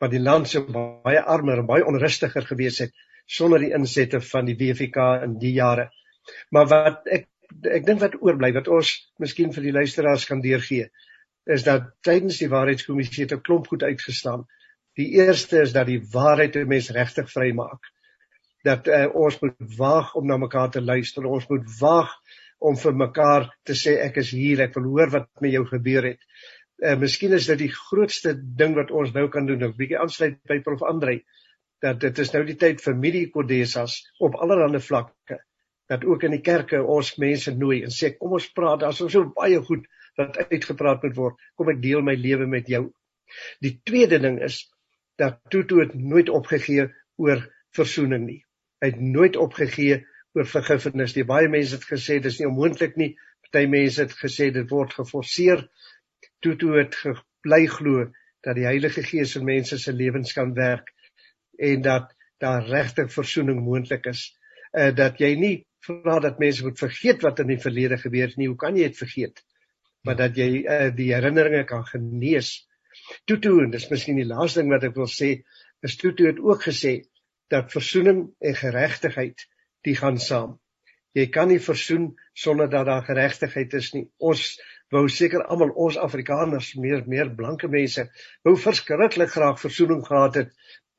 [0.00, 2.92] wat die land so baie armer en baie onrustiger gewees het
[3.26, 5.90] sonder die insette van die WFK in die jare.
[6.50, 7.28] Maar wat ek
[7.62, 10.90] ek dink wat oorbly wat ons miskien vir die luisteraars kan deurgee
[11.46, 14.46] is dat tydens die waarheidskommissie het 'n klomp goed uitgestaan.
[14.96, 17.90] Die eerste is dat die waarheid 'n mens regtig vrymaak.
[18.64, 21.24] Dat uh, ons moet waag om na mekaar te luister.
[21.24, 22.10] Ons moet waag
[22.64, 26.10] om vir mekaar te sê ek is hier, ek wil hoor wat met jou gebeur
[26.12, 26.20] het.
[26.82, 30.40] Eh miskien is dit die grootste ding wat ons nou kan doen, 'n bietjie aansluit
[30.48, 31.22] by Prof Andrei
[31.84, 35.42] dat dit is nou die tyd vir Midi Kodesas op allerlei vlakke
[35.92, 39.24] dat ook in die kerke ons mense nooi en sê kom ons praat, daar's so
[39.36, 39.84] baie goed
[40.16, 41.42] wat uitgepraat moet word.
[41.58, 42.86] Kom ek deel my lewe met jou.
[43.60, 44.62] Die tweede ding is
[45.20, 46.88] dat Tutu het nooit opgegee
[47.20, 47.42] oor
[47.76, 48.40] verzoening nie.
[48.80, 50.00] Hy het nooit opgegee
[50.34, 51.14] oor vergifnis.
[51.14, 53.14] Die baie mense het gesê dis nie onmoontlik nie.
[53.44, 55.68] Party mense het gesê dit word geforseer.
[56.42, 58.08] Toe toe het gebly glo
[58.44, 60.90] dat die Heilige Gees in mense se lewens kan werk
[61.58, 62.10] en dat
[62.42, 64.26] daar regtig verzoening moontlik is.
[64.74, 65.54] Uh dat jy nie
[65.86, 68.50] vra dat mense moet vergeet wat in die verlede gebeur het nie.
[68.50, 69.44] Hoe kan jy dit vergeet?
[70.02, 72.66] Maar dat jy uh die herinneringe kan genees.
[73.24, 75.44] Toe toe en dis miskien die laaste ding wat ek wil sê,
[75.86, 77.04] is toe toe het ook gesê
[77.54, 79.46] dat verzoening en geregtigheid
[79.84, 80.58] die gaan saam.
[81.14, 84.08] Jy kan nie versoen sonder dat daar geregtigheid is nie.
[84.18, 84.56] Ons
[84.94, 88.08] wou seker almal ons Afrikaners, meer meer blanke mense,
[88.46, 90.50] wou verskriklik graag versoening gehad het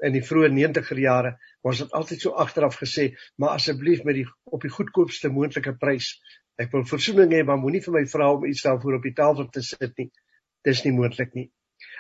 [0.04, 1.36] in die vroeë 90er jare.
[1.68, 6.16] Ons het altyd so agteraf gesê, maar asseblief met die op die goedkoopste moontlike prys.
[6.60, 9.50] Ek wil versoening hê, maar moenie vir my vra om iets daarvoor op die tafel
[9.52, 10.10] te sit nie.
[10.64, 11.50] Dis nie moontlik nie.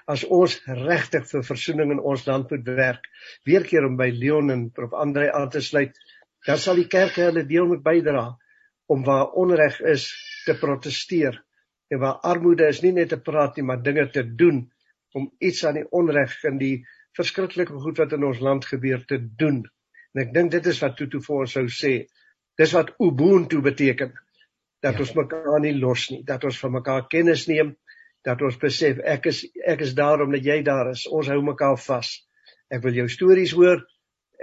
[0.07, 3.07] As ons regtig vir versoening in ons land moet werk,
[3.47, 5.97] weer keer om by Leon en Prof Andre aan te sluit,
[6.45, 8.25] dan sal die kerke hulle deel moet bydra
[8.91, 10.07] om waar onreg is
[10.45, 11.39] te proteseer
[11.93, 14.65] en waar armoede is nie net te praat nie, maar dinge te doen
[15.15, 16.75] om iets aan die onreg en die
[17.15, 19.63] verskriklike goed wat in ons land gebeur te doen.
[20.13, 21.93] En ek dink dit is wat Tutu vir ons sou sê.
[22.59, 24.13] Dis wat ubuntu beteken.
[24.83, 25.05] Dat ja.
[25.05, 27.73] ons mekaar nie los nie, dat ons van mekaar kennis neem,
[28.25, 31.05] dat ons besef ek is ek is daar omdat jy daar is.
[31.07, 32.11] Ons hou mekaar vas.
[32.73, 33.83] Ek wil jou stories hoor.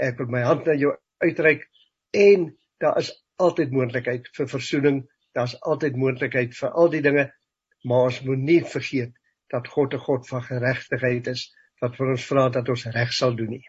[0.00, 1.68] Ek wil my hand na jou uitreik
[2.12, 2.46] en
[2.78, 5.02] daar is altyd moontlikheid vir versoening.
[5.32, 7.26] Daar's altyd moontlikheid vir al die dinge,
[7.88, 9.14] maar ons moet nie vergeet
[9.52, 11.48] dat God 'n God van geregtigheid is
[11.80, 13.64] wat vir ons vra dat ons reg sal doen nie.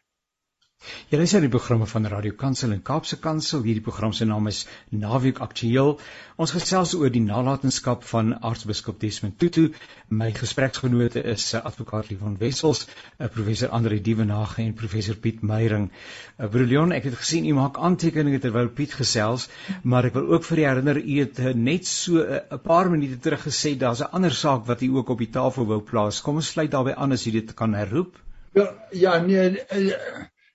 [0.84, 3.62] Jy luister na die programme van Radio Kansel en Kaapse Kansel.
[3.64, 4.58] Hierdie program se naam is
[5.04, 5.94] Naweek Aktueel.
[6.36, 9.70] Ons gesels oor die nalatenskap van aartsbiskop Desmond Tutu.
[10.10, 12.82] My gespreksgenote is eh, advokaat Leon Wessels,
[13.18, 15.88] eh, professor Andre Dievenage en professor Piet Meyering.
[16.36, 19.48] Eh, broer Leon, ek het gesien u maak aantekeninge terwyl Piet gesels,
[19.84, 23.48] maar ek wil ook vir u herinner u het net so 'n paar minute terug
[23.48, 26.22] gesê daar's 'n ander saak wat u ook op die tafel wou plaas.
[26.22, 28.20] Kom ons sluit daarbey aan as u dit kan herroep.
[28.54, 29.66] Ja, ja nee,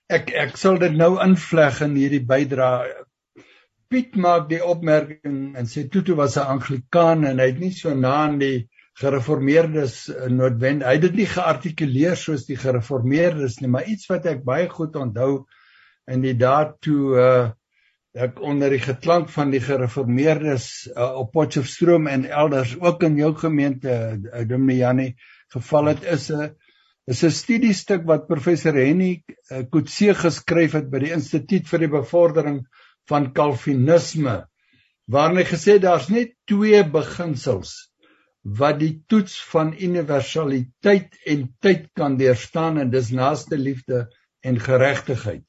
[0.09, 2.89] ek ek sal dit nou invleg in hierdie bydrae.
[3.89, 7.93] Piet maak die opmerking en sê Tutu was 'n Anglikaan en hy het nie so
[7.93, 8.69] na aan die
[8.99, 10.87] gereformeerdes eh, noodwendig.
[10.87, 14.95] Hy het dit nie geartikuleer soos die gereformeerdes nie, maar iets wat ek baie goed
[14.95, 15.45] onthou
[16.09, 17.49] in die daad toe uh
[18.19, 23.35] ek onder die geklank van die gereformeerdes uh, op Potchefstroom en elders ook in jou
[23.37, 25.11] gemeente uh, Dominee Jannie
[25.53, 26.49] geval het is 'n uh,
[27.09, 31.93] is 'n studiestuk wat professor Henny uh, Kutse geskryf het by die Instituut vir die
[31.95, 32.59] Bevordering
[33.09, 34.43] van Calvinisme
[35.09, 37.71] waarin hy gesê daar's net twee beginsels
[38.59, 44.05] wat die toets van universaliteit en tyd kan deurstaan en dis naaste liefde
[44.45, 45.45] en geregtigheid.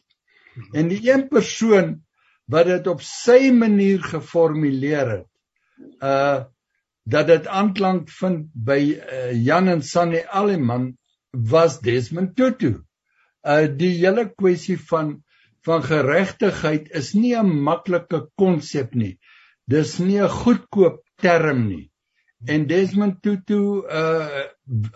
[0.75, 2.01] En die een persoon
[2.51, 5.29] wat dit op sy manier geformuleer het,
[6.01, 6.47] uh
[7.11, 10.91] dat dit aanklank vind by uh, Jan en Sannie Alleman
[11.33, 12.83] was Desmond Tutu.
[13.43, 15.23] Uh die hele kwessie van
[15.65, 19.19] van geregtigheid is nie 'n maklike konsep nie.
[19.67, 21.91] Dis nie 'n goedkoop term nie.
[22.47, 24.45] En Desmond Tutu uh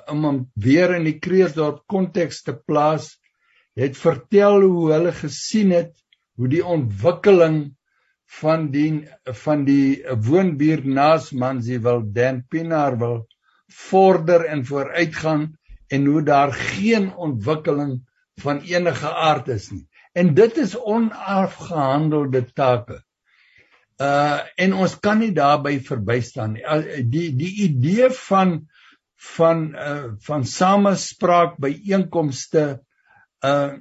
[0.08, 3.18] om hom weer in die Kreersdorp konteks te plaas,
[3.76, 5.94] het vertel hoe hulle gesien het
[6.36, 7.76] hoe die ontwikkeling
[8.40, 9.06] van die
[9.44, 13.26] van die woonbuur naas Mansiwil Dan Pinaar wil
[13.68, 15.52] vorder en vooruitgaan
[15.94, 17.98] en hoe daar geen ontwikkeling
[18.42, 19.86] van enige aard is nie.
[20.14, 23.02] En dit is onafgehandelde take.
[24.02, 26.64] Uh en ons kan nie daarby verbystaan nie.
[27.10, 28.56] Die die idee van
[29.36, 32.64] van uh van samespraak by einkomste
[33.44, 33.74] uh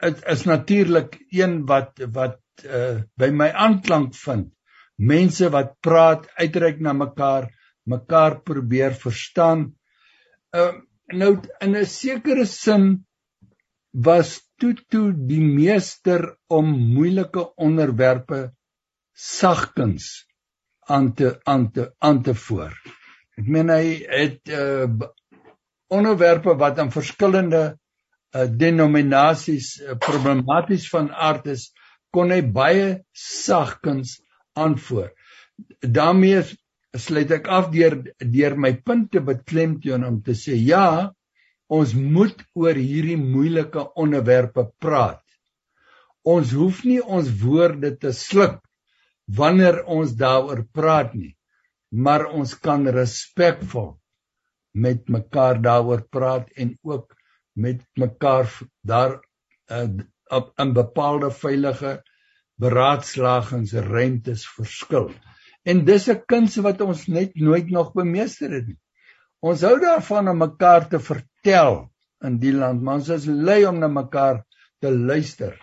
[0.00, 4.52] dit is natuurlik een wat wat uh by my aanklank vind.
[4.96, 7.48] Mense wat praat, uitreik na mekaar,
[7.88, 9.70] mekaar probeer verstaan.
[10.54, 10.78] Uh
[11.12, 13.06] nou in 'n sekere sin
[13.92, 18.52] was Tutu die meester om moeilike onderwerpe
[19.14, 20.26] sagkens
[20.86, 22.74] aan te aan te aan te voor.
[23.38, 24.84] Ek meen hy het uh,
[25.88, 31.70] onderwerpe wat aan verskillende uh, denominasies uh, problematies van aard is,
[32.12, 34.20] kon hy baie sagkens
[34.52, 35.10] aanvoer.
[35.80, 36.42] daarmee
[36.98, 41.12] sluit ek af deur deur my punte beklemtoon om te sê ja,
[41.70, 45.22] ons moet oor hierdie moeilike onderwerpe praat.
[46.26, 48.58] Ons hoef nie ons woorde te sluk
[49.30, 51.36] wanneer ons daaroor praat nie,
[51.90, 53.94] maar ons kan respekvol
[54.74, 57.14] met mekaar daaroor praat en ook
[57.54, 58.50] met mekaar
[58.82, 59.20] daar
[59.70, 59.88] uh,
[60.30, 62.02] op 'n bepaalde veilige
[62.60, 65.10] beraadslagingsruimtes verskil.
[65.64, 68.78] En dis 'n kuns wat ons net nooit nog bemeester het nie.
[69.40, 71.90] Ons hou daarvan om mekaar te vertel
[72.24, 74.44] in die land, maar ons is lui om na mekaar
[74.80, 75.56] te luister.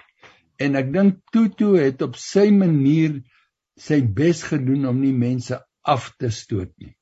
[0.57, 3.21] En ek dink Tutu het op sy manier
[3.77, 6.96] sy bes gedoen om nie mense af te stoot nie.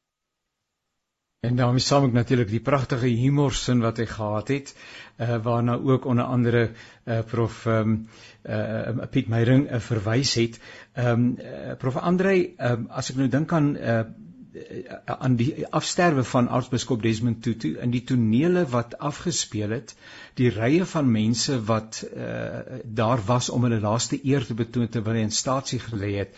[1.45, 4.71] En daarmee saam ek natuurlik die pragtige humorsin wat hy gehad het,
[5.17, 8.07] uh, waarna ook onder andere uh, prof um,
[8.43, 10.59] uh, Piet Meyering uh, verwys het.
[10.93, 13.99] Ehm um, uh, prof Andre, um, as ek nou dink aan uh,
[15.05, 19.95] aan die afsterwe van aartsbiskop Desmond Tutu in die tonele wat afgespeel het
[20.39, 25.19] die rye van mense wat uh, daar was om hulle laaste eer te betoon terwyl
[25.19, 26.33] hy in staatsie gelê het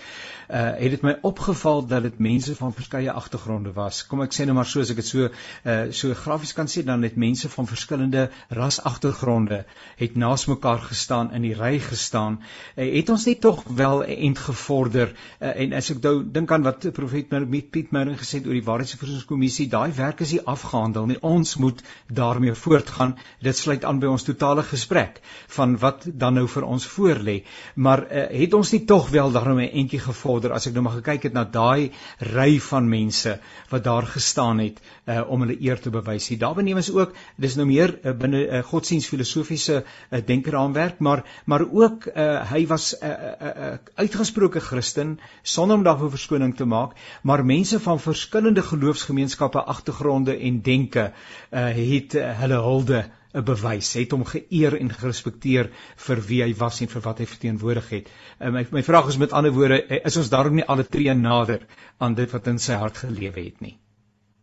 [0.47, 4.03] uh, het dit my opgeval dat dit mense van verskeie agtergronde was.
[4.07, 6.84] Kom ek sê nou maar so as ek dit so uh, so grafies kan sê
[6.88, 9.63] dan het mense van verskillende rasagtergronde
[9.99, 12.39] het naas mekaar gestaan in die ry gestaan.
[12.76, 16.65] Uh, het ons net tog wel end gevorder uh, en as ek nou dink aan
[16.68, 17.36] wat profet
[17.68, 21.18] Piet Merring gesê het oor die waarheidsversoeningskommissie daai werk is nie afgehandel nie.
[21.28, 23.18] Ons moet daarmee voortgaan.
[23.43, 25.20] Dit sluit aan by ons totale gesprek
[25.58, 27.41] van wat dan nou vir ons voorlê.
[27.76, 30.95] Maar uh, het ons nie tog wel daarmee 'n entjie gevorder as ek nou maar
[31.01, 31.91] gekyk het na daai
[32.32, 33.39] ry van mense
[33.70, 37.55] wat daar gestaan het uh, om hulle eer te bewys hier daar benewens ook dis
[37.55, 42.95] nou meer uh, binne 'n uh, godsdienstfilosofiese uh, denkraamwerk maar maar ook uh, hy was
[42.95, 46.91] 'n uh, uh, uh, uitgesproke Christen sonder om daarvoor verskoning te maak.
[47.22, 53.06] Maar mense van verskillende geloofsgemeenskappe agtergronde en denke uh, het uh, hulle hulde
[53.38, 55.70] 'n bewys het hom geëer en gerespekteer
[56.08, 58.10] vir wie hy was en vir wat hy verteenwoordig het.
[58.39, 61.68] Uh, my my vraag is met ander woorde is ons daarom nie alle tree nader
[61.98, 63.78] aan dit wat in sy hart gelewe het nie.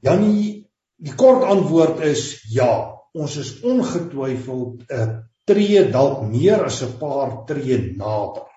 [0.00, 2.90] Janie, die kort antwoord is ja.
[3.14, 8.53] Ons is ongetwyfeld 'n uh, tree dalk meer as 'n paar tree nader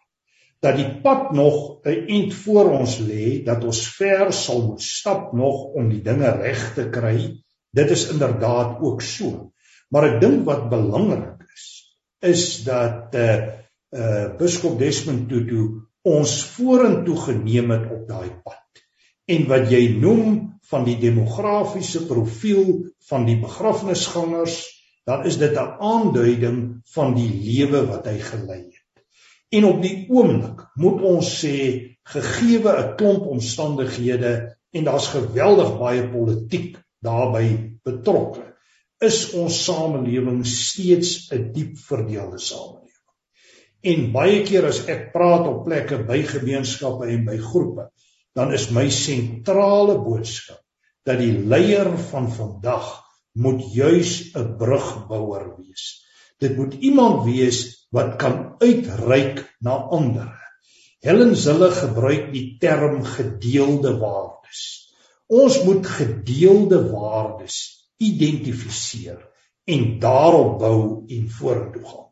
[0.59, 5.33] dat die pad nog 'n eind voor ons lê, dat ons ver sal moet stap
[5.33, 7.43] nog om die dinge reg te kry.
[7.71, 9.53] Dit is inderdaad ook so.
[9.89, 11.65] Maar ek dink wat belangrik is,
[12.19, 13.47] is dat eh uh,
[13.91, 18.83] uh, Biskop Desmond Tutu ons vorentoe geneem het op daai pad.
[19.27, 24.57] En wat jy noem van die demografiese profiel van die begrafnisgangers,
[25.07, 28.76] dan is dit 'n aanduiding van die lewe wat hy gelei het.
[29.49, 31.57] En op die oomblik moet ons sê
[32.13, 34.33] gegeewe 'n klomp omstandighede
[34.75, 38.43] en daar's geweldig baie politiek daarbey betrokke,
[38.99, 42.83] is ons samelewing steeds 'n diep verdeelde samelewing.
[43.81, 47.89] En baie keer as ek praat op plekke by gemeenskappe en by groepe,
[48.35, 50.63] dan is my sentrale boodskap
[51.05, 56.03] dat die leier van vandag moet juis 'n brugbouer wees.
[56.37, 60.33] Dit moet iemand wees wat kan uitreik na ander.
[60.99, 64.61] Helen Zille gebruik die term gedeelde waardes.
[65.27, 67.57] Ons moet gedeelde waardes
[67.97, 69.19] identifiseer
[69.67, 72.09] en daarop bou en vorentoe gaan.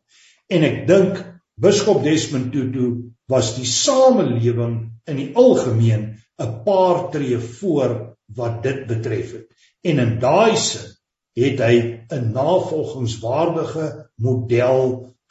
[0.52, 1.22] En ek dink
[1.56, 2.88] Biskop Desmond Tutu
[3.32, 4.76] was die samelewing
[5.08, 9.46] in die algemeen 'n paar tree voor wat dit betref het.
[9.82, 10.92] En in daai sin
[11.36, 11.76] het hy
[12.12, 14.86] 'n navolgingswaardige model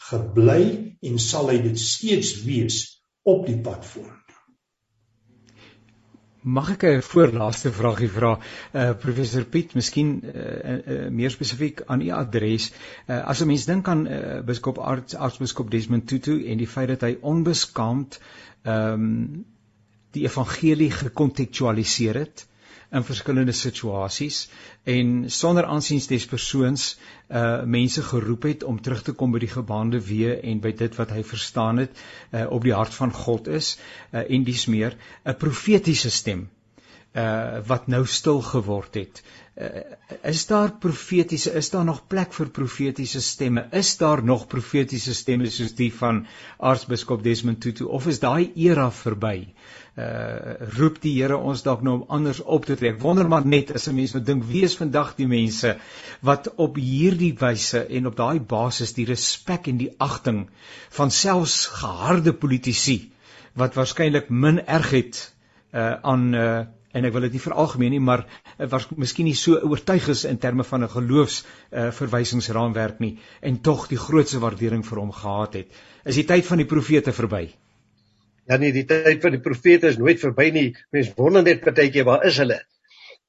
[0.09, 0.63] gebly
[1.01, 2.83] en sal hy dit steeds wees
[3.25, 4.21] op die pad vorentoe.
[6.45, 8.35] Mag ek 'n voorlaaste vragie vra?
[8.73, 12.71] Uh professor Piet, miskien uh, uh meer spesifiek aan u adres.
[13.09, 16.87] Uh as 'n mens dink aan uh, biskop Arts Aartsbiskop Desmond Tutu en die feit
[16.87, 18.19] dat hy onbeskaamd
[18.61, 19.45] ehm um,
[20.15, 22.45] die evangelie gekontekstualiseer het,
[22.91, 24.49] in verskillende situasies
[24.83, 26.87] en sonder aansiens des persoons
[27.29, 30.97] uh mense geroep het om terug te kom by die gebaande weë en by dit
[30.99, 33.77] wat hy verstaan het uh op die hart van God is
[34.11, 36.47] uh en dis meer 'n profetiese stem
[37.15, 39.23] uh wat nou stil geword het.
[39.55, 39.67] Uh,
[40.23, 43.67] is daar profetiese is daar nog plek vir profetiese stemme?
[43.71, 46.27] Is daar nog profetiese stemme soos die van
[46.57, 49.37] aartsbiskop Desmond Tutu of is daai era verby?
[49.47, 52.97] uh roep die Here ons dalk nou om anders op te trek.
[52.99, 55.77] Wonder maar net as 'n mens nou dink wie is vandag die mense
[56.21, 60.49] wat op hierdie wyse en op daai basis die respek en die agting
[60.89, 63.11] van selfs geharde politici
[63.53, 65.33] wat waarskynlik min erg het
[65.73, 66.65] uh aan uh
[66.95, 70.23] en ek wil dit nie veralgemeen nie maar uh, was miskien nie so oortuig is
[70.25, 75.11] in terme van 'n geloofs uh verwysingsraamwerk nie en tog die grootste waardering vir hom
[75.11, 75.67] gehad het.
[76.05, 77.49] Is die tyd van die profete verby?
[78.45, 80.67] Ja nee, die tyd van die profete is nooit verby nie.
[80.93, 82.59] Mense wonder net partykeer waar is hulle?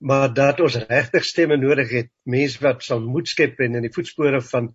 [0.04, 3.92] Maar dat ons regtig stemme nodig het, mense wat sal moed skep en in die
[3.94, 4.74] voetspore van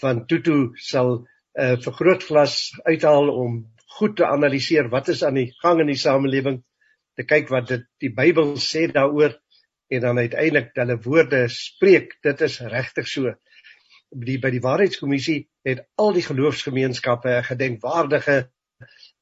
[0.00, 1.22] van Tutu sal 'n
[1.62, 3.54] uh, vergrootglas uithaal om
[3.98, 6.58] goed te analiseer wat is aan die gang in die samelewing,
[7.16, 9.38] te kyk wat dit die Bybel sê daaroor
[9.88, 12.18] en dan uiteindelik hulle woorde spreek.
[12.22, 13.32] Dit is regtig so.
[14.10, 18.50] Die by die Waarheidskommissie het al die geloofsgemeenskappe 'n gedenkwaardige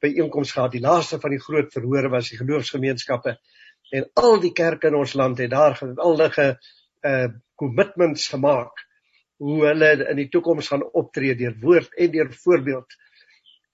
[0.05, 0.73] byeenkoms gehad.
[0.73, 3.37] Die laaste van die groot verhore was die geloofsgemeenskappe
[3.97, 6.57] en al die kerke in ons land het daar geweldige
[7.07, 8.83] uh commitments gemaak
[9.41, 12.97] hoe hulle in die toekoms gaan optree deur woord en deur voorbeeld.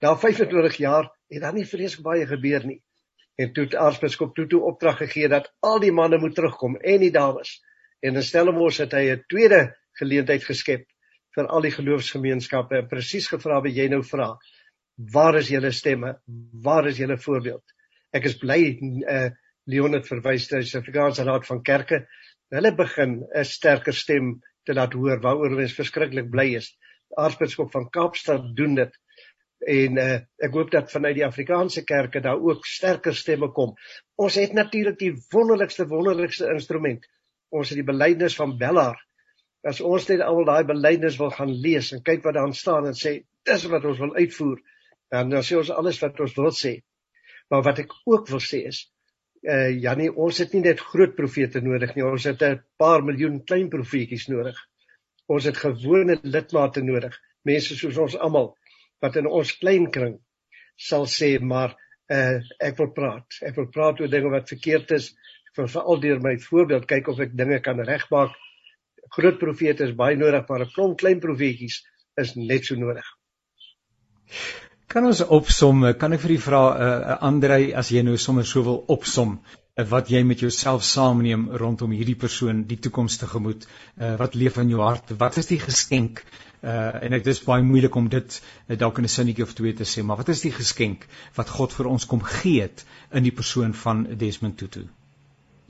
[0.03, 2.79] Na 25 jaar het daar nie vreeslik baie gebeur nie.
[3.35, 7.11] En toe het aartsbiskop toe opdrag gegee dat al die manne moet terugkom en die
[7.11, 7.57] dames.
[8.01, 10.87] En in Stellenbosch het hy 'n tweede geleentheid geskep
[11.35, 14.37] vir al die geloofsgemeenskappe en presies gevra wat jy nou vra.
[14.97, 16.19] Waar is julle stemme?
[16.63, 17.65] Waar is julle voorbeeld?
[18.13, 18.61] Ek is bly
[19.09, 19.31] uh
[19.71, 22.01] Leon het verwys na die Suid-Afrikaanse Raad van Kerke.
[22.51, 26.73] Hulle begin 'n sterker stem te laat hoor waaroor ons verskriklik bly is.
[27.17, 28.99] Aartsbiskop van Kaapstad doen dit
[29.67, 33.77] en uh, ek hoop dat vanuit die Afrikaanse kerke daar ook sterker stemme kom.
[34.19, 37.07] Ons het natuurlik die wonderlikste wonderlikste instrument.
[37.51, 38.99] Ons het die belydenis van Bellaar.
[39.63, 42.99] As ons net al daai belydenis wil gaan lees en kyk wat daar staan en
[42.99, 44.59] sê dis wat ons wil uitvoer,
[45.13, 46.79] dan dan sê ons alles wat ons wil sê.
[47.53, 48.87] Maar wat ek ook wil sê is
[49.43, 53.41] uh Janie, ons het nie net groot profete nodig nie, ons het 'n paar miljoen
[53.45, 54.57] klein profetjies nodig.
[55.27, 58.55] Ons het gewone lidmate nodig, mense soos ons almal
[59.03, 60.21] wat in ons klein kring
[60.79, 61.77] sal sê maar
[62.09, 63.27] uh ek wil praat.
[63.43, 65.13] Ek wil praat oor dinge wat verkeerd is.
[65.51, 68.33] Ek wil veral deur my voorbeeld kyk of ek dinge kan regmaak.
[69.17, 71.83] Groot profete is baie nodig, maar 'n klomp klein profetjies
[72.17, 73.05] is net so nodig.
[74.93, 75.87] Kan ons opsom?
[75.97, 78.83] Kan ek vir u vra 'n uh, uh, Andrei as jy nou sommer so wil
[78.93, 84.35] opsom uh, wat jy met jouself saamneem rondom hierdie persoon die toekoms tegemoet uh, wat
[84.35, 85.15] leef in jou hart?
[85.23, 86.21] Wat is die geskenk?
[86.63, 89.73] Uh, en dit is baie moeilik om dit uh, dalk in 'n sinnetjie of twee
[89.73, 91.09] te sê maar wat is die geskenk
[91.41, 94.85] wat God vir ons kom gee het in die persoon van Desmond Tutu?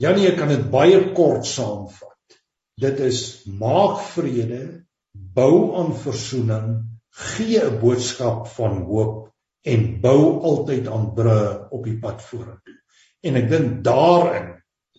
[0.03, 2.41] Janie ek kan dit baie kort saamvat.
[2.75, 9.29] Dit is maak vrede bou aan versoening gee 'n boodskap van hoop
[9.61, 12.79] en bou altyd aan brûe op die pad vorentoe.
[13.21, 14.49] En ek dink daarin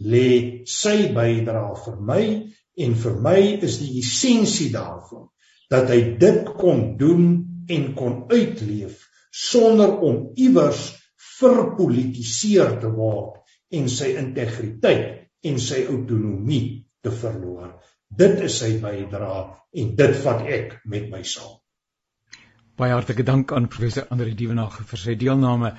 [0.01, 0.29] lê
[0.67, 2.25] sy bydrae vir my
[2.87, 5.29] en vir my is die essensie daarvan
[5.71, 7.27] dat hy dit kon doen
[7.69, 9.01] en kon uitleef
[9.31, 10.93] sonder om iewers
[11.39, 13.43] verpolitiseer te word
[13.75, 17.75] en sy integriteit en sy autonomie te verloor.
[18.09, 19.43] Dit is sy bydrae
[19.83, 21.59] en dit vat ek met my saam.
[22.75, 25.77] Baie hartlike dank aan professor Andre Dievenage vir sy deelname.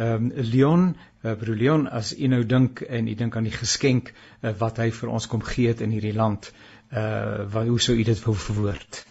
[0.00, 0.86] Ehm um, Leon,
[1.20, 4.80] uh, broer Leon, as u nou dink en u dink aan die geskenk uh, wat
[4.80, 6.48] hy vir ons kom gee het in hierdie land,
[6.88, 9.02] uh wat hoe sou u dit wou verwoord?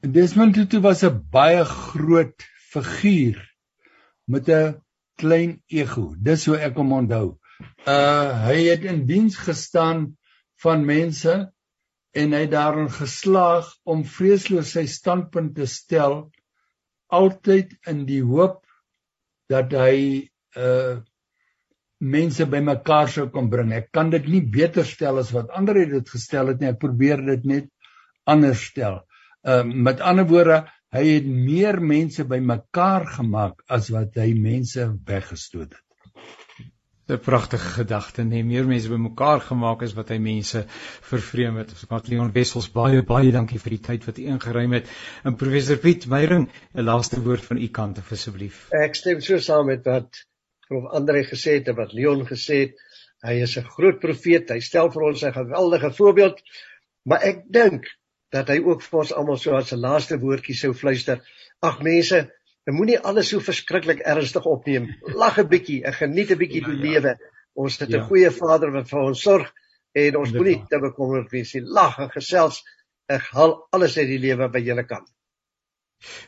[0.00, 3.36] Desmond Tutu was 'n baie groot figuur
[4.24, 4.80] met 'n
[5.20, 6.14] klein ego.
[6.16, 7.36] Dis hoe ek hom onthou.
[7.84, 10.16] Uh hy het in diens gestaan
[10.64, 11.51] van mense
[12.12, 16.26] en hy daarin geslaag om vreesloos sy standpunt te stel
[17.12, 18.60] altyd in die hoop
[19.52, 19.96] dat hy
[20.56, 21.00] uh
[22.02, 23.68] mense bymekaar sou kom bring.
[23.70, 26.72] Ek kan dit nie beter stel as wat ander het dit gestel het nie.
[26.72, 27.68] Ek probeer dit net
[28.26, 29.04] anders stel.
[29.46, 35.70] Uh met ander woorde, hy het meer mense bymekaar gemaak as wat hy mense weggestoot
[35.70, 35.86] het.
[37.12, 40.64] 'n pragtige gedagte, nee, meer mense bymekaar gemaak is wat hy mense
[41.10, 41.70] vervreem het.
[41.70, 44.88] Ons kan Leon Wessels baie baie dankie vir die tyd wat u ingeruim het.
[45.24, 48.68] En professor Piet Meyering, 'n laaste woord van u kant asseblief.
[48.72, 50.24] Ek stem so saam met wat
[50.68, 52.76] prof Andre gesê het en wat Leon gesê het.
[53.22, 54.50] Hy is 'n groot profeet.
[54.50, 56.42] Hy stel vir ons 'n geweldige voorbeeld.
[57.04, 57.86] Maar ek dink
[58.30, 61.20] dat hy ook vir ons almal so as 'n laaste woordjie sou fluister.
[61.60, 62.30] Ag mense,
[62.68, 64.86] En moenie alles so verskriklik ernstig opneem.
[65.18, 66.90] Lag 'n bietjie, en geniet 'n bietjie die ja, ja.
[66.90, 67.16] lewe.
[67.54, 68.04] Ons het 'n ja.
[68.10, 69.52] goeie Vader wat vir ons sorg
[69.92, 71.62] en ons moenie te bekommerd wees nie.
[71.62, 72.62] Lag en gesels.
[73.08, 75.08] Ek haal alles uit die lewe by julle kant.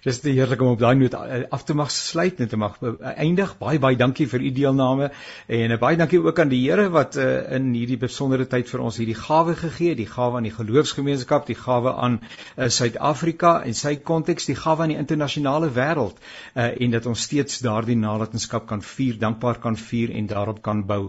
[0.05, 2.77] Dis die heerlik om op daai noot eh, af te mag sluit en te mag
[3.15, 3.57] eindig.
[3.59, 5.11] Baie baie dankie vir u deelname
[5.47, 7.25] en eh, baie dankie ook aan die Here wat uh,
[7.57, 11.45] in hierdie besondere tyd vir ons hierdie gawe gegee het, die gawe aan die geloofsgemeenskap,
[11.47, 12.21] die gawe aan
[12.57, 17.27] Suid-Afrika uh, en sy konteks, die gawe aan die internasionale wêreld uh, en dat ons
[17.29, 21.03] steeds daardie nalatenskap kan vier, dankbaar kan vier en daarop kan bou.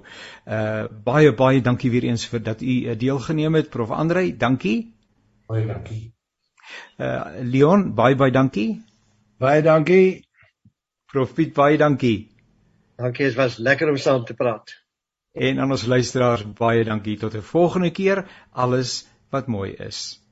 [0.45, 4.35] Uh baie baie dankie weer eens vir dat u uh, deelgeneem het, Prof Andrei.
[4.37, 4.77] Dankie.
[5.47, 6.14] Baie dankie.
[6.97, 8.81] Uh Leon, baie baie dankie.
[9.37, 10.25] Baie dankie.
[11.11, 12.29] Prof Piet, baie dankie.
[12.95, 14.75] Dankie, dit was lekker om saam te praat.
[15.35, 18.25] En aan ons luisteraars baie dankie tot 'n volgende keer.
[18.51, 20.24] Alles wat mooi is.